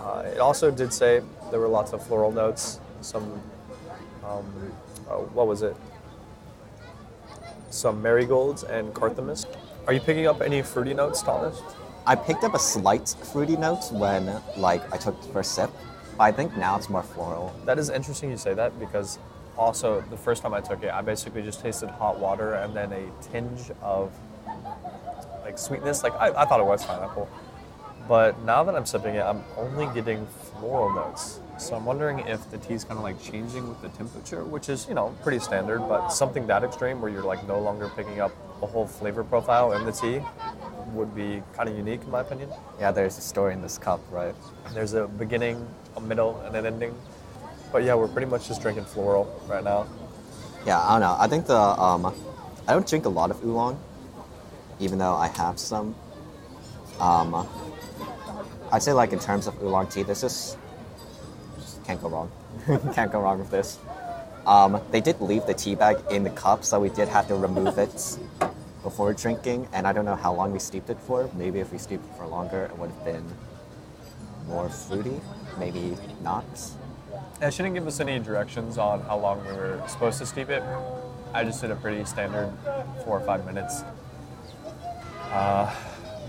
uh, 0.00 0.22
it 0.22 0.38
also 0.38 0.70
did 0.70 0.92
say 0.92 1.22
there 1.50 1.60
were 1.60 1.68
lots 1.68 1.92
of 1.92 2.04
floral 2.06 2.32
notes, 2.32 2.80
some, 3.00 3.40
um, 4.24 4.72
oh, 5.08 5.28
what 5.34 5.46
was 5.46 5.62
it? 5.62 5.76
Some 7.70 8.00
marigolds 8.02 8.64
and 8.64 8.92
carthamus. 8.94 9.44
Are 9.86 9.92
you 9.92 10.00
picking 10.00 10.26
up 10.26 10.40
any 10.40 10.62
fruity 10.62 10.94
notes, 10.94 11.22
Thomas? 11.22 11.60
I 12.06 12.14
picked 12.14 12.44
up 12.44 12.54
a 12.54 12.58
slight 12.58 13.14
fruity 13.32 13.56
note 13.56 13.92
when 13.92 14.40
like 14.56 14.82
I 14.92 14.96
took 14.96 15.20
the 15.20 15.28
first 15.28 15.54
sip, 15.54 15.70
but 16.16 16.24
I 16.24 16.32
think 16.32 16.56
now 16.56 16.76
it's 16.76 16.88
more 16.88 17.02
floral. 17.02 17.54
That 17.66 17.78
is 17.78 17.90
interesting 17.90 18.30
you 18.30 18.36
say 18.36 18.54
that 18.54 18.78
because 18.80 19.18
also 19.56 20.00
the 20.10 20.16
first 20.16 20.42
time 20.42 20.54
I 20.54 20.60
took 20.60 20.82
it, 20.82 20.90
I 20.90 21.02
basically 21.02 21.42
just 21.42 21.60
tasted 21.60 21.90
hot 21.90 22.18
water 22.18 22.54
and 22.54 22.74
then 22.74 22.92
a 22.92 23.02
tinge 23.30 23.70
of 23.82 24.10
like 25.44 25.58
sweetness. 25.58 26.02
Like 26.02 26.14
I, 26.14 26.28
I 26.28 26.44
thought 26.46 26.60
it 26.60 26.66
was 26.66 26.84
pineapple, 26.84 27.28
but 28.10 28.42
now 28.42 28.64
that 28.64 28.74
I'm 28.74 28.86
sipping 28.86 29.14
it, 29.14 29.22
I'm 29.22 29.44
only 29.56 29.86
getting 29.94 30.26
floral 30.58 30.92
notes. 30.92 31.38
So 31.58 31.76
I'm 31.76 31.84
wondering 31.84 32.18
if 32.26 32.50
the 32.50 32.58
tea 32.58 32.74
is 32.74 32.82
kind 32.82 32.98
of 32.98 33.04
like 33.04 33.22
changing 33.22 33.68
with 33.68 33.80
the 33.82 33.88
temperature, 33.90 34.42
which 34.42 34.68
is 34.68 34.88
you 34.88 34.94
know 34.94 35.14
pretty 35.22 35.38
standard, 35.38 35.78
but 35.88 36.08
something 36.08 36.44
that 36.48 36.64
extreme 36.64 37.00
where 37.00 37.08
you're 37.08 37.22
like 37.22 37.46
no 37.46 37.60
longer 37.60 37.88
picking 37.94 38.20
up 38.20 38.32
a 38.62 38.66
whole 38.66 38.84
flavor 38.84 39.22
profile 39.22 39.74
in 39.74 39.86
the 39.86 39.92
tea 39.92 40.20
would 40.92 41.14
be 41.14 41.40
kind 41.54 41.68
of 41.68 41.76
unique 41.76 42.02
in 42.02 42.10
my 42.10 42.22
opinion. 42.22 42.50
Yeah, 42.80 42.90
there's 42.90 43.16
a 43.16 43.20
story 43.20 43.54
in 43.54 43.62
this 43.62 43.78
cup, 43.78 44.00
right? 44.10 44.34
There's 44.74 44.94
a 44.94 45.06
beginning, 45.06 45.64
a 45.96 46.00
middle, 46.00 46.40
and 46.40 46.56
an 46.56 46.66
ending. 46.66 46.92
But 47.70 47.84
yeah, 47.84 47.94
we're 47.94 48.08
pretty 48.08 48.26
much 48.26 48.48
just 48.48 48.60
drinking 48.60 48.86
floral 48.86 49.40
right 49.46 49.62
now. 49.62 49.86
Yeah, 50.66 50.80
I 50.80 50.98
don't 50.98 51.02
know. 51.02 51.16
I 51.16 51.28
think 51.28 51.46
the 51.46 51.56
um, 51.56 52.12
I 52.66 52.72
don't 52.72 52.88
drink 52.88 53.04
a 53.04 53.08
lot 53.08 53.30
of 53.30 53.40
oolong, 53.44 53.78
even 54.80 54.98
though 54.98 55.14
I 55.14 55.28
have 55.28 55.60
some. 55.60 55.94
Um, 56.98 57.46
I'd 58.72 58.82
say 58.82 58.92
like 58.92 59.12
in 59.12 59.18
terms 59.18 59.46
of 59.46 59.60
oolong 59.62 59.88
tea, 59.88 60.02
this 60.02 60.22
is 60.22 60.56
just 61.58 61.84
can't 61.84 62.00
go 62.00 62.08
wrong. 62.08 62.30
can't 62.94 63.10
go 63.10 63.20
wrong 63.20 63.38
with 63.38 63.50
this. 63.50 63.78
Um, 64.46 64.80
they 64.90 65.00
did 65.00 65.20
leave 65.20 65.46
the 65.46 65.54
tea 65.54 65.74
bag 65.74 65.98
in 66.10 66.24
the 66.24 66.30
cup, 66.30 66.64
so 66.64 66.80
we 66.80 66.88
did 66.88 67.08
have 67.08 67.28
to 67.28 67.34
remove 67.34 67.78
it 67.78 68.18
before 68.82 69.12
drinking. 69.12 69.68
And 69.72 69.86
I 69.86 69.92
don't 69.92 70.04
know 70.04 70.16
how 70.16 70.32
long 70.32 70.52
we 70.52 70.58
steeped 70.58 70.88
it 70.88 70.98
for. 71.00 71.28
Maybe 71.34 71.60
if 71.60 71.72
we 71.72 71.78
steeped 71.78 72.04
it 72.04 72.16
for 72.16 72.26
longer, 72.26 72.64
it 72.64 72.78
would 72.78 72.90
have 72.90 73.04
been 73.04 73.24
more 74.46 74.68
fruity. 74.68 75.20
Maybe 75.58 75.96
not. 76.22 76.44
It 77.42 77.52
shouldn't 77.52 77.74
give 77.74 77.86
us 77.86 78.00
any 78.00 78.18
directions 78.18 78.78
on 78.78 79.02
how 79.02 79.18
long 79.18 79.44
we 79.46 79.52
were 79.52 79.82
supposed 79.88 80.18
to 80.18 80.26
steep 80.26 80.48
it. 80.48 80.62
I 81.32 81.44
just 81.44 81.60
did 81.60 81.70
a 81.70 81.76
pretty 81.76 82.04
standard 82.04 82.52
four 83.04 83.18
or 83.18 83.20
five 83.20 83.44
minutes. 83.46 83.82
Uh, 85.30 85.72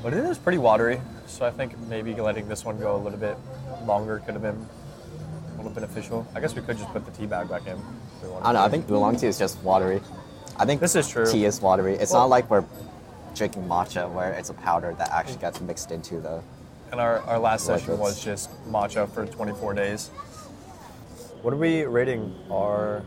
but 0.03 0.13
it 0.13 0.23
is 0.25 0.37
pretty 0.37 0.57
watery, 0.57 0.99
so 1.27 1.45
I 1.45 1.51
think 1.51 1.77
maybe 1.87 2.13
letting 2.15 2.47
this 2.47 2.65
one 2.65 2.79
go 2.79 2.95
a 2.95 2.97
little 2.97 3.19
bit 3.19 3.37
longer 3.85 4.19
could 4.19 4.33
have 4.33 4.41
been 4.43 4.65
a 5.53 5.57
little 5.57 5.71
beneficial. 5.71 6.25
I 6.35 6.39
guess 6.39 6.55
we 6.55 6.61
could 6.61 6.77
just 6.77 6.89
put 6.91 7.05
the 7.05 7.11
tea 7.11 7.25
bag 7.27 7.49
back 7.49 7.67
in. 7.67 7.73
if 7.77 8.23
we 8.23 8.29
I 8.29 8.43
don't 8.43 8.53
know. 8.55 8.63
I 8.63 8.69
think 8.69 8.89
oolong 8.89 9.15
tea 9.15 9.27
is 9.27 9.37
just 9.37 9.61
watery. 9.63 10.01
I 10.57 10.65
think 10.65 10.81
This 10.81 10.95
is 10.95 11.07
true. 11.07 11.25
Tea 11.31 11.45
is 11.45 11.61
watery. 11.61 11.95
It's 11.95 12.11
Well- 12.11 12.21
not 12.23 12.29
like 12.29 12.49
we're 12.49 12.65
drinking 13.35 13.63
matcha 13.67 14.11
where 14.11 14.33
it's 14.33 14.49
a 14.49 14.53
powder 14.53 14.93
that 14.97 15.09
actually 15.11 15.37
gets 15.37 15.61
mixed 15.61 15.91
into 15.91 16.19
the. 16.19 16.41
And 16.91 16.99
our, 16.99 17.19
our 17.21 17.39
last 17.39 17.65
session 17.65 17.97
was 17.97 18.21
just 18.23 18.49
matcha 18.69 19.09
for 19.09 19.25
24 19.25 19.73
days. 19.73 20.09
What 21.41 21.53
are 21.53 21.57
we 21.57 21.83
rating 21.85 22.35
our 22.51 23.03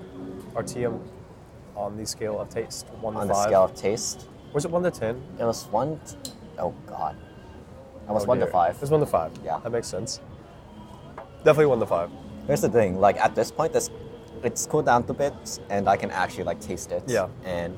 our 0.57 0.63
tea 0.63 0.87
on- 0.87 1.97
the 1.97 2.07
scale 2.07 2.41
of 2.41 2.49
taste? 2.49 2.87
One 3.01 3.15
to 3.15 3.21
On 3.21 3.29
the 3.29 3.35
five. 3.35 3.47
scale 3.49 3.65
of 3.65 3.75
taste, 3.75 4.27
Was 4.53 4.65
it 4.65 4.71
one 4.71 4.83
to 4.85 4.91
ten? 4.91 5.21
it 5.39 5.45
was 5.45 5.67
one. 5.67 6.01
t- 6.07 6.31
oh 6.59 6.75
God. 6.87 7.17
It 8.09 8.13
was 8.13 8.25
Oh, 8.25 8.27
one 8.27 8.41
to 8.41 8.47
five. 8.47 8.75
It 8.75 8.81
was 8.81 8.91
one 8.91 9.01
to 9.01 9.07
five. 9.07 9.33
Yeah. 9.45 9.59
that 9.63 9.73
makes 9.73 9.89
sense. 9.89 10.21
Definitely 11.39 11.67
one 11.67 11.81
to 11.81 11.87
five. 11.87 12.11
Here's 12.47 12.61
the 12.61 12.69
thing. 12.69 13.01
Like 13.01 13.17
at 13.19 13.35
this 13.35 13.51
point, 13.51 13.73
this 13.73 13.91
it's 14.43 14.67
cooled 14.67 14.87
down 14.87 15.05
a 15.09 15.15
bit, 15.15 15.33
and 15.71 15.89
I 15.89 15.97
can 15.97 16.11
actually 16.11 16.45
like 16.45 16.61
taste 16.61 16.93
it. 16.93 17.03
Yeah. 17.07 17.29
And 17.45 17.75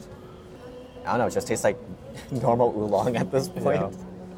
I 1.05 1.11
don't 1.11 1.19
know. 1.19 1.27
It 1.27 1.33
just 1.35 1.47
tastes 1.47 1.65
like 1.65 1.79
normal 2.31 2.75
oolong 2.77 3.17
at 3.17 3.31
this 3.31 3.49
point. 3.49 3.81
Yeah. 3.81 3.91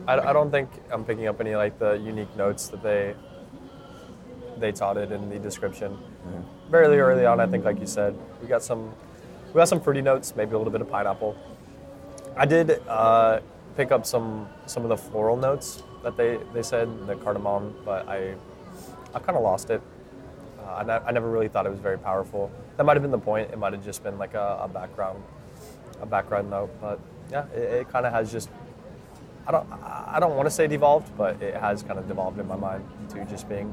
I, 0.06 0.30
I 0.30 0.32
don't 0.32 0.50
think 0.50 0.68
I'm 0.90 1.04
picking 1.04 1.26
up 1.26 1.40
any 1.40 1.56
like 1.56 1.78
the 1.78 1.92
unique 1.94 2.34
notes 2.36 2.68
that 2.68 2.82
they 2.82 3.14
they 4.58 4.72
taught 4.72 4.96
it 4.96 5.12
in 5.12 5.28
the 5.30 5.38
description. 5.38 5.96
Very 6.70 6.98
early 6.98 7.24
on, 7.24 7.40
I 7.40 7.46
think, 7.46 7.64
like 7.64 7.80
you 7.80 7.86
said, 7.86 8.14
we 8.42 8.48
got 8.48 8.62
some 8.62 8.92
we 9.48 9.54
got 9.54 9.68
some 9.68 9.80
fruity 9.80 10.02
notes, 10.02 10.34
maybe 10.36 10.52
a 10.52 10.58
little 10.58 10.72
bit 10.72 10.82
of 10.82 10.90
pineapple. 10.90 11.36
I 12.36 12.44
did 12.44 12.82
uh, 12.86 13.40
pick 13.78 13.92
up 13.92 14.04
some 14.04 14.48
some 14.66 14.82
of 14.82 14.88
the 14.88 14.96
floral 14.96 15.36
notes 15.36 15.84
that 16.02 16.16
they, 16.16 16.38
they 16.52 16.62
said 16.62 16.88
the 17.06 17.14
cardamom, 17.14 17.74
but 17.84 18.08
I 18.08 18.34
I 19.14 19.20
kind 19.20 19.38
of 19.38 19.42
lost 19.44 19.70
it. 19.70 19.80
Uh, 20.60 20.80
I, 20.80 20.82
ne- 20.82 21.04
I 21.06 21.12
never 21.12 21.30
really 21.30 21.48
thought 21.48 21.64
it 21.64 21.70
was 21.70 21.78
very 21.78 21.96
powerful. 21.96 22.50
That 22.76 22.84
might 22.84 22.96
have 22.96 23.02
been 23.02 23.12
the 23.12 23.26
point. 23.32 23.52
It 23.52 23.58
might 23.58 23.72
have 23.72 23.84
just 23.84 24.02
been 24.02 24.18
like 24.18 24.34
a, 24.34 24.58
a 24.62 24.68
background 24.68 25.22
a 26.02 26.06
background 26.06 26.50
note, 26.50 26.70
but 26.80 26.98
yeah, 27.30 27.46
it, 27.54 27.62
it 27.80 27.88
kind 27.88 28.04
of 28.04 28.12
has 28.12 28.32
just 28.32 28.50
I 29.46 29.52
don't 29.52 29.66
I 29.72 30.18
don't 30.18 30.34
want 30.36 30.46
to 30.46 30.54
say 30.58 30.66
devolved, 30.66 31.16
but 31.16 31.40
it 31.40 31.54
has 31.54 31.84
kind 31.84 32.00
of 32.00 32.08
devolved 32.08 32.40
in 32.40 32.48
my 32.48 32.56
mind 32.56 32.84
to 33.10 33.24
just 33.26 33.48
being 33.48 33.72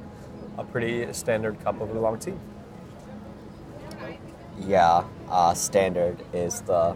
a 0.60 0.64
pretty 0.64 1.12
standard 1.14 1.60
cup 1.64 1.82
of 1.82 1.90
oolong 1.96 2.20
tea. 2.20 2.36
Yeah. 4.60 5.04
Uh, 5.30 5.54
standard 5.56 6.24
is 6.32 6.62
the 6.62 6.96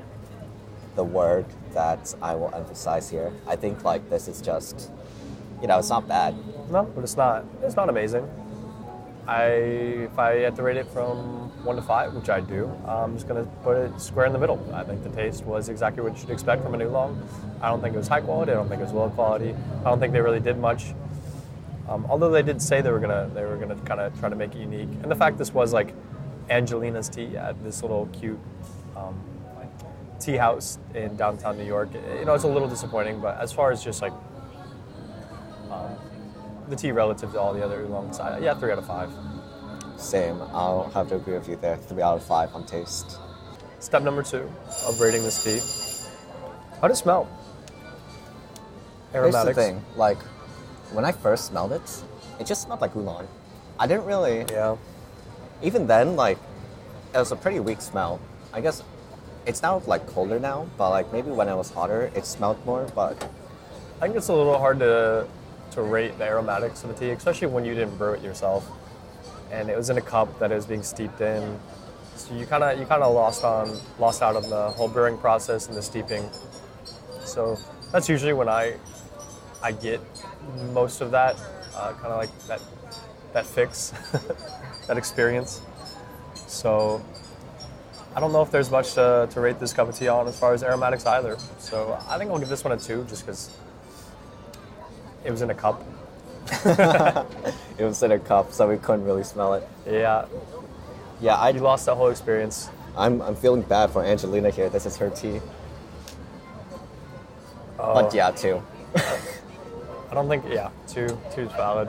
the 0.95 1.03
word 1.03 1.45
that 1.73 2.13
I 2.21 2.35
will 2.35 2.53
emphasize 2.53 3.09
here. 3.09 3.31
I 3.47 3.55
think 3.55 3.83
like 3.83 4.09
this 4.09 4.27
is 4.27 4.41
just, 4.41 4.91
you 5.61 5.67
know, 5.67 5.79
it's 5.79 5.89
not 5.89 6.07
bad. 6.07 6.35
No, 6.71 6.83
but 6.83 7.03
it's 7.03 7.17
not 7.17 7.45
it's 7.63 7.75
not 7.75 7.89
amazing. 7.89 8.29
I 9.27 9.45
if 10.09 10.17
I 10.17 10.37
had 10.37 10.55
to 10.55 10.63
rate 10.63 10.77
it 10.77 10.87
from 10.87 11.49
one 11.63 11.75
to 11.75 11.81
five, 11.81 12.13
which 12.13 12.29
I 12.29 12.39
do, 12.39 12.71
I'm 12.87 13.15
just 13.15 13.27
gonna 13.27 13.45
put 13.63 13.77
it 13.77 13.99
square 13.99 14.25
in 14.25 14.33
the 14.33 14.39
middle. 14.39 14.59
I 14.73 14.83
think 14.83 15.03
the 15.03 15.09
taste 15.09 15.45
was 15.45 15.69
exactly 15.69 16.01
what 16.01 16.19
you'd 16.19 16.29
expect 16.29 16.63
from 16.63 16.73
an 16.73 16.81
oolong. 16.81 17.21
I 17.61 17.69
don't 17.69 17.81
think 17.81 17.93
it 17.95 17.97
was 17.97 18.07
high 18.07 18.21
quality. 18.21 18.51
I 18.51 18.55
don't 18.55 18.69
think 18.69 18.81
it 18.81 18.85
was 18.85 18.93
low 18.93 19.09
quality. 19.09 19.53
I 19.81 19.83
don't 19.83 19.99
think 19.99 20.13
they 20.13 20.21
really 20.21 20.39
did 20.39 20.57
much. 20.57 20.93
Um, 21.87 22.05
although 22.09 22.29
they 22.29 22.43
did 22.43 22.61
say 22.61 22.81
they 22.81 22.91
were 22.91 22.99
gonna 22.99 23.29
they 23.33 23.43
were 23.43 23.57
gonna 23.57 23.75
kind 23.77 23.99
of 23.99 24.17
try 24.19 24.29
to 24.29 24.35
make 24.35 24.55
it 24.55 24.59
unique, 24.59 24.89
and 25.01 25.11
the 25.11 25.15
fact 25.15 25.37
this 25.37 25.53
was 25.53 25.73
like 25.73 25.93
Angelina's 26.49 27.09
tea 27.09 27.37
at 27.37 27.61
this 27.63 27.81
little 27.81 28.07
cute 28.07 28.39
um, 28.95 29.19
tea 30.19 30.37
house 30.37 30.77
in 30.93 31.15
downtown 31.15 31.57
New 31.57 31.65
York, 31.65 31.89
you 31.93 32.25
know, 32.25 32.33
it's 32.33 32.43
a 32.43 32.47
little 32.47 32.67
disappointing. 32.67 33.19
But 33.19 33.39
as 33.39 33.51
far 33.51 33.71
as 33.71 33.83
just 33.83 34.01
like 34.01 34.13
um, 35.69 35.95
the 36.67 36.75
tea 36.75 36.91
relative 36.91 37.31
to 37.31 37.39
all 37.39 37.53
the 37.53 37.63
other 37.63 37.81
oolongs, 37.81 38.19
I, 38.19 38.39
yeah, 38.39 38.53
three 38.53 38.71
out 38.71 38.77
of 38.77 38.85
five. 38.85 39.09
Same. 39.97 40.41
I'll 40.53 40.89
have 40.93 41.09
to 41.09 41.15
agree 41.15 41.33
with 41.33 41.49
you 41.49 41.55
there. 41.57 41.77
Three 41.77 42.01
out 42.01 42.15
of 42.15 42.23
five 42.23 42.53
on 42.55 42.65
taste. 42.65 43.17
Step 43.79 44.03
number 44.03 44.23
two 44.23 44.49
of 44.87 44.99
rating 44.99 45.23
this 45.23 45.43
tea. 45.43 45.59
How 46.81 46.87
does 46.87 46.99
it 46.99 47.03
smell? 47.03 47.27
Here's 49.11 49.33
the 49.33 49.53
thing. 49.53 49.83
Like, 49.95 50.19
when 50.93 51.03
I 51.03 51.11
first 51.11 51.45
smelled 51.45 51.71
it, 51.71 52.03
it 52.39 52.45
just 52.45 52.61
smelled 52.63 52.81
like 52.81 52.95
oolong. 52.95 53.27
I 53.79 53.87
didn't 53.87 54.05
really. 54.05 54.45
Yeah. 54.49 54.77
Even 55.61 55.87
then, 55.87 56.15
like, 56.15 56.37
it 57.13 57.17
was 57.17 57.31
a 57.31 57.35
pretty 57.35 57.59
weak 57.59 57.81
smell. 57.81 58.19
I 58.53 58.61
guess 58.61 58.83
it's 59.45 59.61
now 59.61 59.81
like 59.87 60.05
colder 60.07 60.39
now, 60.39 60.67
but 60.77 60.89
like 60.89 61.11
maybe 61.11 61.31
when 61.31 61.47
it 61.47 61.55
was 61.55 61.71
hotter, 61.71 62.11
it 62.15 62.25
smelled 62.25 62.63
more. 62.65 62.89
But 62.93 63.23
I 63.97 64.05
think 64.05 64.15
it's 64.15 64.29
a 64.29 64.33
little 64.33 64.57
hard 64.57 64.79
to 64.79 65.27
to 65.71 65.81
rate 65.81 66.17
the 66.17 66.25
aromatics 66.25 66.83
of 66.83 66.89
the 66.89 66.95
tea, 66.95 67.11
especially 67.11 67.47
when 67.47 67.65
you 67.65 67.73
didn't 67.73 67.97
brew 67.97 68.13
it 68.13 68.23
yourself, 68.23 68.69
and 69.51 69.69
it 69.69 69.77
was 69.77 69.89
in 69.89 69.97
a 69.97 70.01
cup 70.01 70.39
that 70.39 70.51
it 70.51 70.55
was 70.55 70.65
being 70.65 70.83
steeped 70.83 71.21
in. 71.21 71.59
So 72.15 72.35
you 72.35 72.45
kind 72.45 72.63
of 72.63 72.79
you 72.79 72.85
kind 72.85 73.03
of 73.03 73.13
lost 73.13 73.43
on 73.43 73.79
lost 73.97 74.21
out 74.21 74.35
on 74.35 74.49
the 74.49 74.69
whole 74.71 74.87
brewing 74.87 75.17
process 75.17 75.67
and 75.67 75.75
the 75.75 75.81
steeping. 75.81 76.29
So 77.23 77.57
that's 77.91 78.09
usually 78.09 78.33
when 78.33 78.49
I 78.49 78.75
I 79.61 79.71
get 79.71 80.01
most 80.73 81.01
of 81.01 81.11
that 81.11 81.35
uh, 81.75 81.93
kind 81.93 82.07
of 82.07 82.17
like 82.17 82.47
that 82.47 82.61
that 83.33 83.45
fix 83.45 83.93
that 84.87 84.97
experience. 84.97 85.61
So 86.47 87.01
I 88.15 88.19
don't 88.19 88.33
know 88.33 88.41
if 88.41 88.51
there's 88.51 88.71
much 88.71 88.93
to, 88.95 89.27
to 89.31 89.41
rate 89.41 89.59
this 89.59 89.71
cup 89.71 89.87
of 89.87 89.95
tea 89.95 90.07
on 90.07 90.27
as 90.27 90.37
far 90.37 90.53
as 90.53 90.63
aromatics 90.63 91.05
either. 91.05 91.37
So 91.59 91.97
I 92.07 92.17
think 92.17 92.31
I'll 92.31 92.39
give 92.39 92.49
this 92.49 92.63
one 92.63 92.73
a 92.73 92.77
two 92.77 93.05
just 93.05 93.25
because 93.25 93.55
it 95.23 95.31
was 95.31 95.41
in 95.41 95.49
a 95.49 95.55
cup. 95.55 95.83
it 96.65 97.83
was 97.83 98.01
in 98.01 98.11
a 98.11 98.19
cup, 98.19 98.51
so 98.51 98.67
we 98.67 98.77
couldn't 98.77 99.05
really 99.05 99.23
smell 99.23 99.53
it. 99.53 99.67
Yeah, 99.85 100.25
Yeah, 101.21 101.35
I, 101.35 101.49
you 101.49 101.59
lost 101.59 101.85
that 101.85 101.95
whole 101.95 102.09
experience. 102.09 102.69
I'm, 102.97 103.21
I'm 103.21 103.35
feeling 103.35 103.61
bad 103.61 103.91
for 103.91 104.03
Angelina 104.03 104.49
here. 104.49 104.69
This 104.69 104.85
is 104.85 104.97
her 104.97 105.09
tea. 105.09 105.39
Oh, 107.77 107.93
But 107.93 108.13
yeah, 108.13 108.31
two. 108.31 108.61
I 108.95 110.13
don't 110.13 110.27
think, 110.27 110.45
yeah, 110.49 110.69
two, 110.87 111.07
two 111.33 111.41
is 111.41 111.51
valid. 111.51 111.87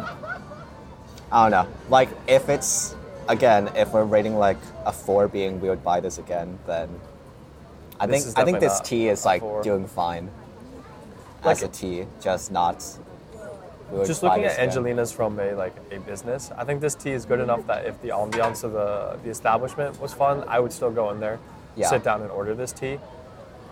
I 1.33 1.49
don't 1.49 1.51
know. 1.51 1.73
Like, 1.89 2.11
if 2.29 2.49
it's, 2.49 2.95
again, 3.29 3.71
if 3.77 3.93
we're 3.93 4.05
rating 4.05 4.37
like 4.39 4.59
a 4.87 4.93
four 4.93 5.29
being 5.29 5.61
we 5.61 5.69
would 5.69 5.85
buy 5.85 6.01
this 6.01 6.19
again, 6.19 6.59
then 6.67 6.89
I 7.99 8.07
This 8.07 8.25
think 8.25 8.39
I 8.39 8.45
think 8.45 8.61
this 8.61 8.81
tea 8.81 9.09
is 9.09 9.25
like 9.25 9.41
four. 9.43 9.63
doing 9.63 9.87
fine 9.87 10.31
Like- 11.45 11.57
as 11.59 11.63
a 11.63 11.69
tea, 11.69 12.07
just 12.21 12.51
not. 12.51 12.77
Just 14.07 14.23
looking 14.23 14.45
at 14.45 14.53
again. 14.53 14.69
Angelina's 14.69 15.11
from 15.11 15.41
a 15.41 15.53
like 15.55 15.75
a 15.91 15.99
business, 15.99 16.51
I 16.57 16.65
think 16.65 16.81
this 16.81 16.95
tea 16.95 17.11
is 17.11 17.25
good 17.25 17.41
enough 17.41 17.67
that 17.67 17.87
if 17.87 18.01
the 18.03 18.09
ambiance 18.11 18.63
of 18.63 18.73
the, 18.73 19.19
the 19.25 19.31
establishment 19.31 20.01
was 20.01 20.15
fun, 20.15 20.45
I 20.47 20.61
would 20.61 20.73
still 20.73 20.93
go 20.93 21.11
in 21.11 21.19
there, 21.19 21.41
Yeah. 21.75 21.89
sit 21.89 22.05
down 22.05 22.23
and 22.23 22.31
order 22.31 22.55
this 22.55 22.71
tea. 22.73 23.01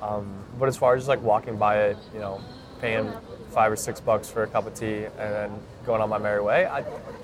Um, 0.03 0.27
but 0.59 0.69
as 0.69 0.77
far 0.77 0.95
as 0.95 1.03
just 1.03 1.09
like 1.09 1.23
walking 1.23 1.57
by 1.57 1.79
it, 1.83 1.97
you 2.13 2.19
know, 2.21 2.41
paying 2.81 3.13
five 3.53 3.71
or 3.71 3.77
six 3.77 4.01
bucks 4.01 4.29
for 4.29 4.43
a 4.43 4.47
cup 4.49 4.67
of 4.67 4.75
tea 4.75 5.05
and 5.05 5.33
then 5.35 5.51
going 5.87 6.01
on 6.03 6.09
my 6.09 6.19
merry 6.19 6.41
way, 6.43 6.67
I, 6.67 6.81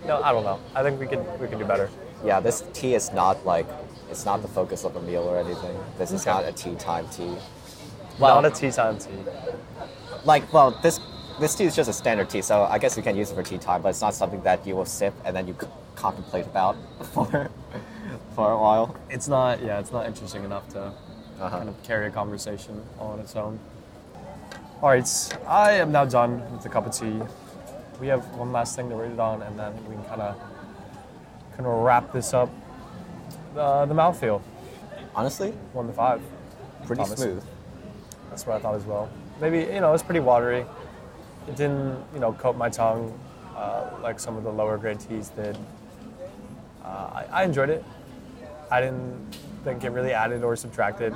know, 0.07 0.23
I 0.23 0.31
don't 0.33 0.45
know. 0.45 0.61
I 0.75 0.83
think 0.85 1.01
we 1.01 1.07
could 1.09 1.25
we 1.41 1.49
could 1.49 1.59
do 1.59 1.65
better. 1.65 1.91
Yeah, 2.25 2.41
this 2.41 2.65
tea 2.73 2.95
is 2.95 3.13
not 3.13 3.45
like 3.45 3.67
it's 4.11 4.25
not 4.25 4.43
the 4.43 4.49
focus 4.49 4.85
of 4.85 4.97
a 4.97 5.03
meal 5.03 5.23
or 5.23 5.39
anything. 5.39 5.77
This 5.99 6.13
is 6.13 6.23
Okay. 6.27 6.31
not 6.31 6.45
a 6.45 6.53
tea 6.53 6.75
time 6.77 7.07
tea. 7.09 7.37
Not 8.19 8.45
a 8.45 8.51
tea 8.51 8.71
time 8.71 8.99
tea. 8.99 9.11
like 10.25 10.51
well, 10.53 10.71
this 10.83 11.01
this 11.41 11.55
tea 11.55 11.65
is 11.65 11.75
just 11.77 11.91
a 11.91 11.93
standard 11.93 12.31
tea, 12.31 12.43
so 12.43 12.63
I 12.65 12.79
guess 12.79 12.97
you 12.97 13.03
can 13.03 13.17
use 13.17 13.31
it 13.31 13.35
for 13.35 13.43
tea 13.43 13.59
time, 13.59 13.83
but 13.83 13.89
it's 13.89 14.01
not 14.01 14.15
something 14.15 14.41
that 14.43 14.67
you 14.67 14.77
will 14.77 14.85
sip 14.87 15.13
and 15.25 15.35
then 15.37 15.49
you 15.49 15.57
c- 15.61 15.67
contemplate 15.97 16.47
about 16.47 16.77
for 17.13 17.51
for 18.35 18.53
a 18.53 18.59
while. 18.59 18.95
It's 19.11 19.29
not, 19.29 19.63
yeah, 19.63 19.81
it's 19.81 19.93
not 19.93 20.07
interesting 20.07 20.45
enough 20.45 20.69
to 20.71 20.93
Uh-huh. 21.41 21.51
kind 21.59 21.69
of 21.69 21.75
carry 21.83 22.07
a 22.07 22.11
conversation 22.11 22.81
on 23.01 23.19
its 23.19 23.35
own. 23.35 23.59
All 24.81 24.89
right, 24.91 25.09
I 25.49 25.73
am 25.83 25.91
now 25.91 26.05
done 26.05 26.33
with 26.53 26.63
the 26.63 26.69
cup 26.69 26.87
of 26.87 26.93
tea. 26.95 27.19
We 28.01 28.07
have 28.07 28.23
one 28.39 28.53
last 28.53 28.77
thing 28.77 28.89
to 28.91 28.95
rate 28.95 29.11
it 29.13 29.19
on, 29.21 29.43
and 29.43 29.59
then 29.59 29.73
we 29.89 29.95
can 29.97 30.05
kind 30.05 30.23
of 30.23 30.35
kind 31.57 31.67
of 31.67 31.83
wrap 31.83 32.13
this 32.13 32.35
up. 32.35 32.51
Uh, 33.57 33.87
the 33.87 33.95
mouthfeel, 33.95 34.43
Honestly, 35.15 35.53
one 35.73 35.87
to 35.87 35.93
five. 35.93 36.21
pretty 36.87 37.03
Thomas. 37.03 37.21
smooth. 37.21 37.45
That's 38.31 38.47
what 38.47 38.57
I 38.57 38.61
thought 38.61 38.75
as 38.75 38.85
well. 38.85 39.09
Maybe 39.41 39.61
you 39.61 39.81
know 39.81 39.95
it's 39.95 40.03
pretty 40.03 40.21
watery. 40.21 40.67
It 41.49 41.57
didn't 41.57 42.03
you 42.13 42.21
know 42.21 42.33
coat 42.33 42.57
my 42.57 42.69
tongue 42.69 43.17
uh, 43.57 43.91
like 44.03 44.19
some 44.19 44.37
of 44.37 44.43
the 44.43 44.51
lower 44.51 44.77
grade 44.77 44.99
teas 44.99 45.29
did. 45.29 45.57
Uh, 46.85 46.89
I, 46.89 47.27
I 47.31 47.45
enjoyed 47.45 47.71
it. 47.71 47.85
I 48.71 48.81
didn't 48.81 49.37
think 49.63 49.85
it 49.85 49.91
really 49.91 50.13
added 50.13 50.43
or 50.43 50.57
subtracted. 50.57 51.15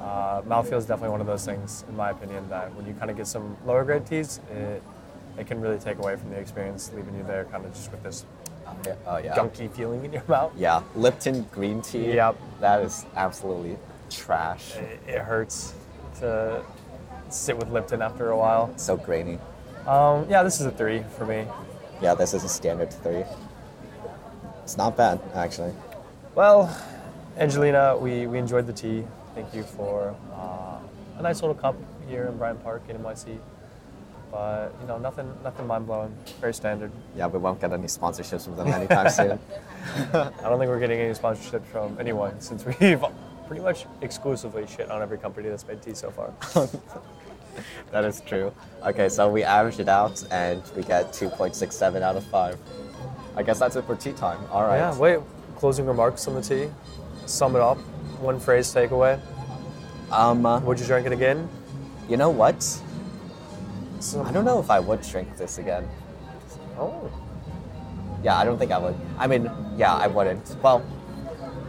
Uh, 0.00 0.42
mouthfeel 0.42 0.78
is 0.78 0.86
definitely 0.86 1.10
one 1.10 1.20
of 1.20 1.26
those 1.26 1.44
things, 1.44 1.84
in 1.88 1.96
my 1.96 2.10
opinion, 2.10 2.48
that 2.48 2.74
when 2.74 2.86
you 2.86 2.94
kind 2.94 3.10
of 3.10 3.16
get 3.16 3.26
some 3.26 3.56
lower 3.66 3.84
grade 3.84 4.06
teas, 4.06 4.40
it, 4.50 4.82
it 5.38 5.46
can 5.46 5.60
really 5.60 5.78
take 5.78 5.98
away 5.98 6.16
from 6.16 6.30
the 6.30 6.36
experience, 6.36 6.90
leaving 6.94 7.14
you 7.16 7.22
there 7.24 7.44
kind 7.46 7.64
of 7.64 7.72
just 7.74 7.90
with 7.90 8.02
this 8.02 8.24
Yeah, 8.86 8.94
Oh 9.06 9.16
yeah. 9.18 9.34
gunky 9.36 9.70
feeling 9.70 10.04
in 10.04 10.12
your 10.12 10.22
mouth. 10.28 10.52
Yeah, 10.56 10.82
Lipton 10.96 11.46
green 11.52 11.80
tea. 11.82 12.14
Yep. 12.14 12.36
That 12.60 12.82
is 12.82 13.06
absolutely 13.16 13.76
trash. 14.10 14.76
It, 14.76 15.00
it 15.06 15.18
hurts 15.20 15.74
to 16.20 16.62
sit 17.30 17.56
with 17.56 17.70
Lipton 17.70 18.02
after 18.02 18.30
a 18.30 18.36
while. 18.36 18.72
So 18.76 18.96
grainy. 18.96 19.38
Um, 19.86 20.26
yeah, 20.30 20.42
this 20.42 20.60
is 20.60 20.66
a 20.66 20.70
three 20.70 21.02
for 21.16 21.26
me. 21.26 21.46
Yeah, 22.00 22.14
this 22.14 22.34
is 22.34 22.44
a 22.44 22.48
standard 22.48 22.92
three. 22.92 23.24
It's 24.62 24.76
not 24.76 24.96
bad, 24.96 25.20
actually. 25.34 25.72
Well, 26.34 26.74
Angelina, 27.36 27.96
we, 27.96 28.26
we 28.26 28.38
enjoyed 28.38 28.66
the 28.66 28.72
tea. 28.72 29.04
Thank 29.34 29.52
you 29.54 29.62
for 29.62 30.14
uh, 30.34 30.78
a 31.18 31.22
nice 31.22 31.42
little 31.42 31.54
cup 31.54 31.76
here 32.08 32.26
in 32.26 32.36
Bryant 32.38 32.62
Park 32.62 32.82
in 32.88 32.96
NYC. 32.98 33.38
But 34.34 34.74
you 34.80 34.88
know, 34.88 34.98
nothing 34.98 35.32
nothing 35.44 35.64
mind 35.68 35.86
blowing. 35.86 36.12
Very 36.40 36.52
standard. 36.52 36.90
Yeah, 37.16 37.28
we 37.28 37.38
won't 37.38 37.60
get 37.60 37.72
any 37.72 37.86
sponsorships 37.86 38.46
from 38.46 38.56
them 38.56 38.66
anytime 38.66 39.08
soon. 39.08 39.38
I 40.12 40.32
don't 40.42 40.58
think 40.58 40.68
we're 40.68 40.80
getting 40.80 40.98
any 40.98 41.14
sponsorships 41.14 41.66
from 41.66 41.96
anyone 42.00 42.40
since 42.40 42.64
we've 42.66 43.04
pretty 43.46 43.62
much 43.62 43.86
exclusively 44.00 44.66
shit 44.66 44.90
on 44.90 45.00
every 45.02 45.18
company 45.18 45.48
that's 45.48 45.64
made 45.68 45.80
tea 45.80 45.94
so 45.94 46.10
far. 46.10 46.32
That 47.92 48.04
is 48.04 48.20
true. 48.22 48.52
Okay, 48.84 49.08
so 49.08 49.30
we 49.30 49.44
average 49.44 49.78
it 49.78 49.88
out 49.88 50.24
and 50.32 50.60
we 50.74 50.82
get 50.82 51.12
2.67 51.12 52.02
out 52.02 52.16
of 52.16 52.24
5. 52.24 52.58
I 53.36 53.42
guess 53.44 53.60
that's 53.60 53.76
it 53.76 53.84
for 53.84 53.94
tea 53.94 54.10
time. 54.10 54.40
All 54.50 54.64
right. 54.64 54.78
Yeah. 54.78 54.98
Wait. 54.98 55.20
Closing 55.54 55.86
remarks 55.86 56.26
on 56.26 56.34
the 56.34 56.42
tea. 56.42 56.68
Sum 57.26 57.54
it 57.54 57.62
up. 57.62 57.78
One 58.18 58.40
phrase 58.40 58.74
takeaway. 58.74 59.20
Um, 60.10 60.44
uh, 60.44 60.58
Would 60.62 60.80
you 60.80 60.86
drink 60.86 61.06
it 61.06 61.12
again? 61.12 61.48
you 62.08 62.16
know 62.16 62.30
what? 62.30 62.56
Some- 64.04 64.26
I 64.26 64.32
don't 64.32 64.44
know 64.44 64.60
if 64.60 64.70
I 64.70 64.80
would 64.80 65.00
drink 65.02 65.36
this 65.38 65.56
again. 65.58 65.88
Oh. 66.78 67.10
Yeah, 68.22 68.36
I 68.36 68.44
don't 68.44 68.58
think 68.58 68.70
I 68.70 68.78
would. 68.78 68.94
I 69.18 69.26
mean, 69.26 69.50
yeah, 69.76 69.94
I 69.94 70.06
wouldn't. 70.08 70.56
Well, 70.62 70.82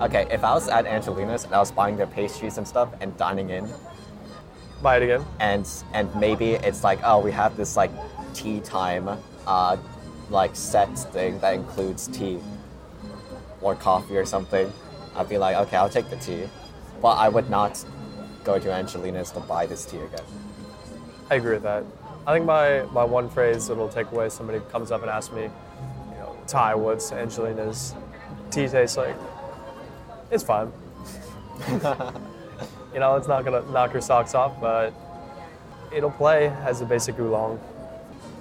okay, 0.02 0.28
if 0.30 0.44
I 0.44 0.54
was 0.54 0.68
at 0.68 0.86
Angelina's 0.86 1.46
and 1.46 1.54
I 1.56 1.60
was 1.60 1.72
buying 1.72 1.96
their 1.96 2.08
pastries 2.08 2.58
and 2.58 2.68
stuff 2.68 2.90
and 3.00 3.16
dining 3.18 3.50
in, 3.50 3.70
Buy 4.82 4.98
it 4.98 5.04
again. 5.04 5.26
and 5.40 5.68
and 5.94 6.14
maybe 6.16 6.54
it's 6.56 6.84
like, 6.84 7.00
oh, 7.04 7.20
we 7.20 7.32
have 7.32 7.56
this 7.56 7.78
like 7.78 7.92
tea 8.34 8.60
time, 8.60 9.08
uh, 9.48 9.78
like 10.30 10.56
set 10.56 10.94
thing 11.14 11.40
that 11.40 11.54
includes 11.54 12.08
tea 12.08 12.40
or 13.62 13.76
coffee 13.76 14.18
or 14.18 14.26
something. 14.26 14.72
I'd 15.16 15.30
be 15.30 15.38
like, 15.38 15.56
okay, 15.68 15.78
I'll 15.78 15.90
take 15.90 16.10
the 16.10 16.18
tea, 16.18 16.50
but 17.02 17.16
I 17.18 17.30
would 17.30 17.50
not 17.50 17.84
go 18.44 18.60
to 18.60 18.72
Angelina's 18.74 19.32
to 19.32 19.40
buy 19.40 19.66
this 19.66 19.86
tea 19.86 20.00
again. 20.00 20.26
I 21.32 21.36
agree 21.36 21.54
with 21.54 21.64
that. 21.64 21.84
I 22.28 22.34
think 22.34 22.46
my, 22.46 22.82
my 22.92 23.04
one 23.04 23.30
phrase 23.30 23.68
that'll 23.68 23.88
take 23.90 24.12
away 24.12 24.30
somebody 24.30 24.60
comes 24.72 24.92
up 24.92 25.02
and 25.02 25.12
asks 25.12 25.34
me, 25.34 25.44
you 25.44 26.18
know, 26.18 26.36
Ty, 26.48 26.74
what's 26.74 27.12
Angelina's 27.12 27.94
tea 28.50 28.68
taste 28.68 28.98
like? 28.98 29.16
It's 30.32 30.44
fine. 30.44 30.72
you 31.70 33.00
know, 33.00 33.16
it's 33.16 33.28
not 33.28 33.46
gonna 33.46 33.62
knock 33.72 33.94
your 33.94 34.02
socks 34.02 34.34
off, 34.34 34.60
but 34.60 34.92
it'll 35.94 36.10
play 36.10 36.48
as 36.48 36.82
a 36.82 36.86
basic 36.86 37.20
oolong. 37.20 37.60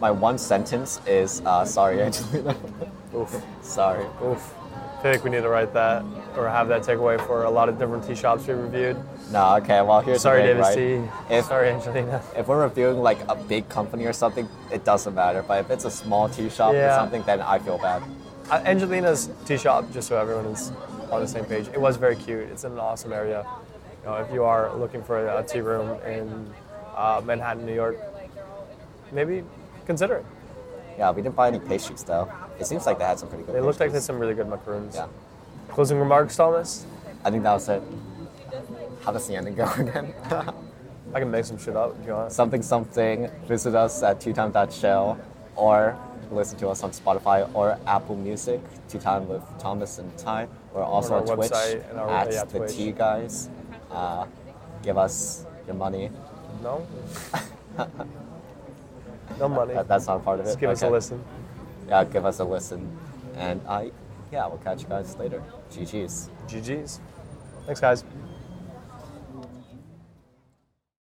My 0.00 0.10
one 0.10 0.38
sentence 0.38 1.00
is, 1.06 1.42
uh, 1.44 1.64
sorry, 1.66 2.02
Angelina. 2.02 2.56
Oof. 3.14 3.42
sorry. 3.62 4.06
Oof. 4.24 4.54
I 4.98 5.02
think 5.12 5.24
we 5.24 5.30
need 5.30 5.42
to 5.42 5.48
write 5.50 5.74
that 5.74 6.02
or 6.36 6.48
have 6.48 6.68
that 6.68 6.82
takeaway 6.82 7.24
for 7.26 7.44
a 7.44 7.50
lot 7.50 7.68
of 7.68 7.78
different 7.78 8.06
tea 8.06 8.14
shops 8.14 8.46
we 8.46 8.54
reviewed. 8.54 8.96
No, 9.30 9.56
okay, 9.56 9.82
well, 9.82 10.00
here's 10.00 10.22
Sorry, 10.22 10.42
the 10.42 10.48
thing, 10.48 10.56
Davis 10.56 10.76
right? 10.76 11.28
Tea. 11.28 11.34
If, 11.36 11.44
Sorry, 11.44 11.68
Angelina. 11.70 12.22
if 12.36 12.48
we're 12.48 12.62
reviewing 12.62 12.98
like 13.02 13.18
a 13.28 13.34
big 13.34 13.68
company 13.68 14.06
or 14.06 14.12
something, 14.14 14.48
it 14.72 14.84
doesn't 14.84 15.14
matter. 15.14 15.42
But 15.42 15.60
if 15.60 15.70
it's 15.70 15.84
a 15.84 15.90
small 15.90 16.28
tea 16.28 16.48
shop 16.48 16.74
or 16.74 16.90
something, 16.94 17.22
then 17.24 17.40
I 17.42 17.58
feel 17.58 17.78
bad. 17.78 18.02
Uh, 18.50 18.62
Angelina's 18.64 19.30
tea 19.46 19.58
shop, 19.58 19.90
just 19.92 20.08
so 20.08 20.18
everyone 20.18 20.46
is 20.46 20.72
on 21.10 21.20
the 21.20 21.28
same 21.28 21.44
page, 21.44 21.68
it 21.68 21.80
was 21.80 21.96
very 21.96 22.16
cute. 22.16 22.48
It's 22.50 22.64
in 22.64 22.72
an 22.72 22.78
awesome 22.78 23.12
area. 23.12 23.46
You 24.02 24.10
know, 24.10 24.16
if 24.16 24.32
you 24.32 24.44
are 24.44 24.74
looking 24.74 25.02
for 25.02 25.28
a 25.28 25.42
tea 25.42 25.60
room 25.60 26.00
in 26.02 26.52
uh, 26.96 27.20
Manhattan, 27.24 27.64
New 27.66 27.74
York, 27.74 27.96
maybe 29.12 29.44
consider 29.86 30.16
it. 30.16 30.26
Yeah, 30.98 31.10
we 31.10 31.22
didn't 31.22 31.36
buy 31.36 31.48
any 31.48 31.58
pastries 31.58 32.02
though. 32.04 32.30
It 32.58 32.66
seems 32.66 32.86
like 32.86 32.98
they 32.98 33.04
had 33.04 33.18
some 33.18 33.28
pretty 33.28 33.44
good. 33.44 33.54
They 33.54 33.60
looked 33.60 33.80
like 33.80 33.90
they 33.90 33.94
had 33.96 34.02
some 34.02 34.18
really 34.18 34.34
good 34.34 34.48
macaroons. 34.48 34.94
Yeah, 34.94 35.08
Closing 35.68 35.98
remarks, 35.98 36.36
Thomas? 36.36 36.86
I 37.24 37.30
think 37.30 37.42
that 37.42 37.52
was 37.54 37.68
it. 37.68 37.82
How 39.02 39.12
does 39.12 39.26
the 39.26 39.36
ending 39.36 39.54
go 39.54 39.70
again? 39.76 40.14
I 41.12 41.20
can 41.20 41.30
make 41.30 41.44
some 41.44 41.58
shit 41.58 41.76
up 41.76 41.96
if 42.00 42.06
you 42.06 42.12
want. 42.12 42.32
something 42.32 42.62
something. 42.62 43.30
Visit 43.46 43.74
us 43.74 44.02
at 44.02 44.20
teatime.show 44.20 45.16
or 45.56 45.96
listen 46.30 46.58
to 46.58 46.68
us 46.68 46.82
on 46.82 46.90
Spotify 46.90 47.48
or 47.54 47.78
Apple 47.86 48.16
Music. 48.16 48.60
Tea 48.88 48.98
Time 48.98 49.28
with 49.28 49.42
Thomas 49.58 49.98
and 49.98 50.16
Ty. 50.18 50.48
We're 50.72 50.82
also 50.82 51.14
On 51.14 51.28
on, 51.28 51.36
Twitch 51.36 51.52
our- 51.52 52.10
at 52.10 52.32
yeah, 52.32 52.44
the 52.44 52.58
Twitch. 52.58 52.72
T 52.76 52.92
Guys. 52.92 53.48
Uh, 53.90 54.26
give 54.82 54.98
us 54.98 55.46
your 55.66 55.76
money. 55.76 56.10
No? 56.62 56.86
no 59.38 59.48
money. 59.48 59.74
That, 59.74 59.88
that's 59.88 60.06
not 60.06 60.24
part 60.24 60.40
of 60.40 60.46
it. 60.46 60.48
Just 60.50 60.60
give 60.60 60.70
us 60.70 60.82
a 60.82 60.90
listen. 60.90 61.22
Yeah, 61.88 62.04
give 62.04 62.24
us 62.24 62.40
a 62.40 62.44
listen. 62.44 62.96
And 63.36 63.60
I, 63.68 63.90
yeah, 64.32 64.46
we'll 64.46 64.58
catch 64.58 64.82
you 64.82 64.88
guys 64.88 65.16
later. 65.16 65.42
GG's. 65.70 66.30
GG's. 66.46 67.00
Thanks, 67.66 67.80
guys. 67.80 68.04